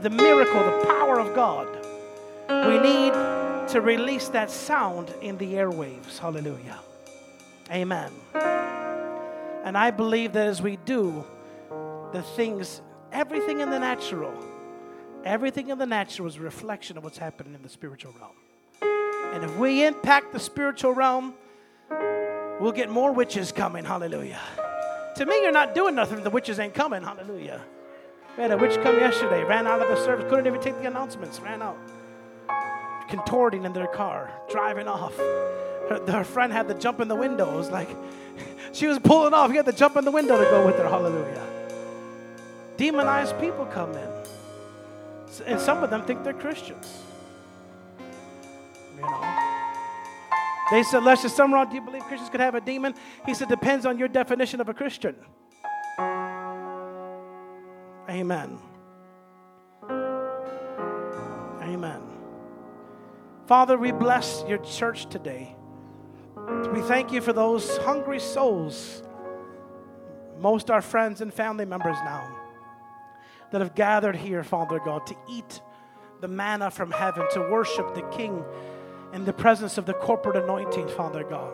[0.00, 1.68] the miracle, the power of God?
[2.50, 3.12] We need
[3.68, 6.18] to release that sound in the airwaves.
[6.18, 6.80] Hallelujah.
[7.70, 8.10] Amen.
[9.64, 11.24] And I believe that as we do,
[12.12, 12.82] the things,
[13.12, 14.34] everything in the natural,
[15.24, 18.34] everything in the natural is a reflection of what's happening in the spiritual realm.
[19.32, 21.34] And if we impact the spiritual realm,
[22.58, 23.84] we'll get more witches coming.
[23.84, 24.40] Hallelujah.
[25.16, 26.22] To me, you're not doing nothing.
[26.24, 27.04] The witches ain't coming.
[27.04, 27.62] Hallelujah.
[28.36, 30.86] We had a witch come yesterday, ran out of the service, couldn't even take the
[30.86, 31.76] announcements, ran out,
[33.10, 35.16] contorting in their car, driving off.
[35.16, 37.52] Her, her friend had to jump in the window.
[37.52, 37.88] It was like
[38.72, 39.50] she was pulling off.
[39.50, 40.88] He had to jump in the window to go with her.
[40.88, 41.46] Hallelujah.
[42.76, 44.08] Demonized people come in,
[45.44, 47.02] and some of them think they're Christians.
[48.96, 49.40] You know.
[50.70, 52.94] They said, Lester Sumrall, do you believe Christians could have a demon?
[53.26, 55.16] He said, depends on your definition of a Christian.
[58.08, 58.58] Amen.
[63.50, 65.56] Father, we bless your church today.
[66.72, 69.02] We thank you for those hungry souls,
[70.38, 72.32] most our friends and family members now,
[73.50, 75.62] that have gathered here, Father God, to eat
[76.20, 78.44] the manna from heaven, to worship the King
[79.12, 81.52] in the presence of the corporate anointing, Father God.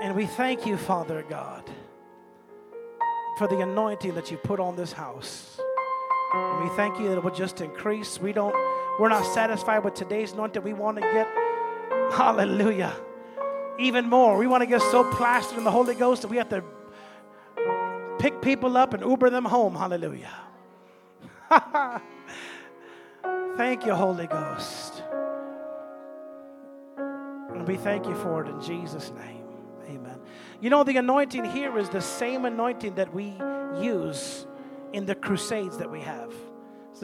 [0.00, 1.68] And we thank you, Father God,
[3.38, 5.58] for the anointing that you put on this house.
[6.32, 8.20] And we thank you that it will just increase.
[8.20, 8.54] We don't,
[8.98, 10.62] we're not satisfied with today's anointing.
[10.62, 11.26] We want to get,
[12.12, 12.94] hallelujah,
[13.78, 14.38] even more.
[14.38, 16.62] We want to get so plastered in the Holy Ghost that we have to
[18.18, 19.74] pick people up and Uber them home.
[19.74, 20.30] Hallelujah.
[23.56, 25.02] thank you, Holy Ghost.
[26.96, 29.44] And we thank you for it in Jesus' name.
[29.88, 30.20] Amen.
[30.60, 33.34] You know, the anointing here is the same anointing that we
[33.80, 34.46] use
[34.92, 36.32] in the crusades that we have.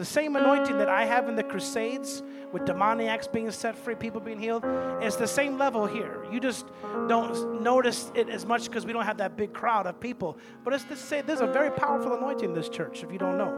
[0.01, 4.19] The same anointing that I have in the crusades with demoniacs being set free, people
[4.19, 4.63] being healed.
[4.99, 6.25] It's the same level here.
[6.31, 6.65] You just
[7.07, 10.39] don't notice it as much because we don't have that big crowd of people.
[10.63, 11.27] But it's the same.
[11.27, 13.53] There's a very powerful anointing in this church, if you don't know.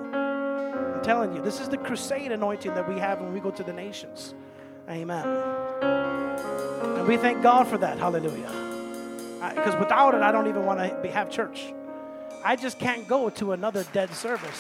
[0.98, 3.64] I'm telling you, this is the crusade anointing that we have when we go to
[3.64, 4.36] the nations.
[4.90, 5.26] Amen.
[5.26, 7.98] And we thank God for that.
[8.00, 8.52] Hallelujah.
[9.56, 11.74] Because without it, I don't even want to have church.
[12.44, 14.60] I just can't go to another dead service.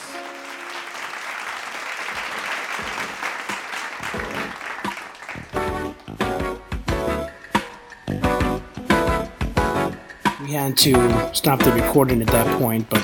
[10.44, 13.02] We had to stop the recording at that point, but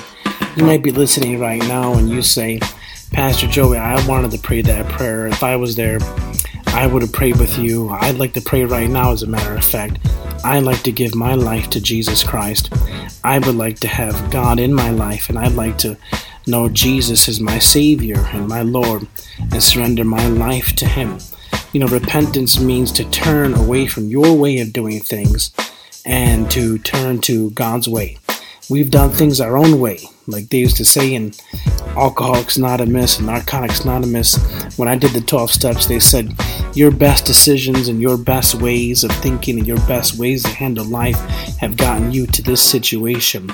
[0.57, 2.59] you might be listening right now and you say,
[3.13, 5.25] Pastor Joey, I wanted to pray that prayer.
[5.25, 5.99] If I was there,
[6.67, 7.87] I would have prayed with you.
[7.91, 9.99] I'd like to pray right now, as a matter of fact.
[10.43, 12.73] I'd like to give my life to Jesus Christ.
[13.23, 15.95] I would like to have God in my life, and I'd like to
[16.45, 19.07] know Jesus as my Savior and my Lord
[19.39, 21.19] and surrender my life to Him.
[21.71, 25.51] You know, repentance means to turn away from your way of doing things
[26.09, 28.17] and to turn to God's way.
[28.69, 31.33] We've done things our own way, like they used to say in
[31.95, 34.37] Alcoholics Anonymous and Narcotics Anonymous.
[34.77, 36.35] When I did the 12 steps, they said
[36.75, 40.85] your best decisions and your best ways of thinking and your best ways to handle
[40.85, 41.17] life
[41.57, 43.49] have gotten you to this situation.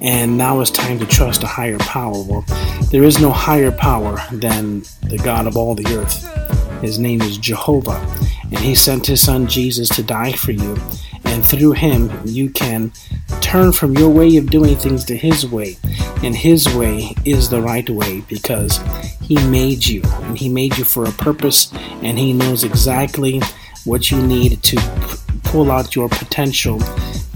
[0.00, 2.22] And now it's time to trust a higher power.
[2.22, 2.44] Well,
[2.90, 6.63] there is no higher power than the God of all the earth.
[6.84, 7.98] His name is Jehovah,
[8.42, 10.76] and He sent His Son Jesus to die for you.
[11.24, 12.92] And through Him, you can
[13.40, 15.78] turn from your way of doing things to His way.
[16.22, 18.80] And His way is the right way because
[19.22, 23.40] He made you, and He made you for a purpose, and He knows exactly
[23.86, 26.80] what you need to p- pull out your potential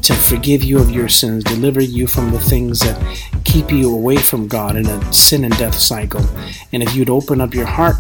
[0.02, 2.98] to forgive you of your sins, deliver you from the things that
[3.44, 6.24] keep you away from God in a sin and death cycle.
[6.70, 7.96] And if you'd open up your heart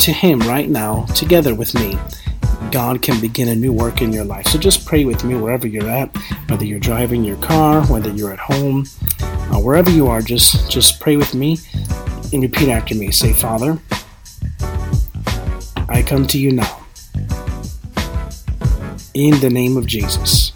[0.00, 1.98] to Him right now, together with me,
[2.70, 4.46] God can begin a new work in your life.
[4.46, 6.16] So just pray with me wherever you're at,
[6.48, 8.86] whether you're driving your car, whether you're at home,
[9.20, 10.22] uh, wherever you are.
[10.22, 11.58] Just just pray with me
[12.32, 13.10] and repeat after me.
[13.10, 13.78] Say, Father,
[15.88, 16.82] I come to you now
[19.14, 20.52] in the name of Jesus.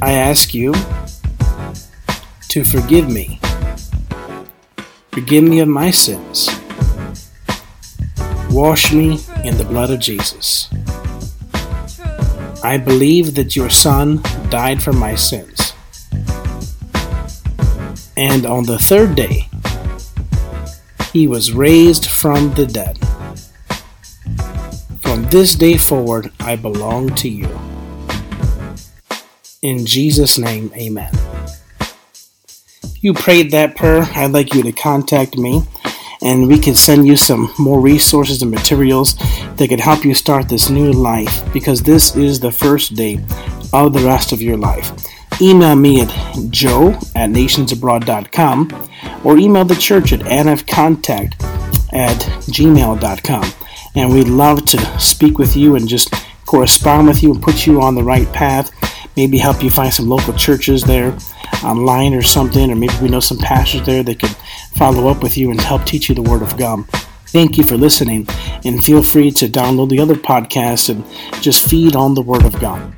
[0.00, 0.72] I ask you
[2.48, 3.40] to forgive me.
[5.12, 6.57] Forgive me of my sins.
[8.50, 10.68] Wash me in the blood of Jesus.
[12.64, 15.72] I believe that your Son died for my sins.
[18.16, 19.48] And on the third day,
[21.12, 22.98] he was raised from the dead.
[25.00, 27.48] From this day forward, I belong to you.
[29.62, 31.12] In Jesus' name, amen.
[33.00, 35.62] You prayed that prayer, I'd like you to contact me
[36.22, 39.14] and we can send you some more resources and materials
[39.56, 43.20] that could help you start this new life because this is the first day
[43.72, 44.92] of the rest of your life.
[45.40, 48.90] Email me at joe at nationsabroad.com
[49.24, 51.34] or email the church at nfcontact
[51.92, 52.18] at
[52.50, 53.52] gmail.com.
[53.94, 56.12] And we'd love to speak with you and just
[56.46, 58.70] correspond with you and put you on the right path.
[59.16, 61.16] Maybe help you find some local churches there
[61.64, 64.36] online or something, or maybe we know some pastors there that could
[64.76, 66.86] follow up with you and help teach you the Word of God.
[67.26, 68.26] Thank you for listening,
[68.64, 71.04] and feel free to download the other podcasts and
[71.42, 72.94] just feed on the Word of God.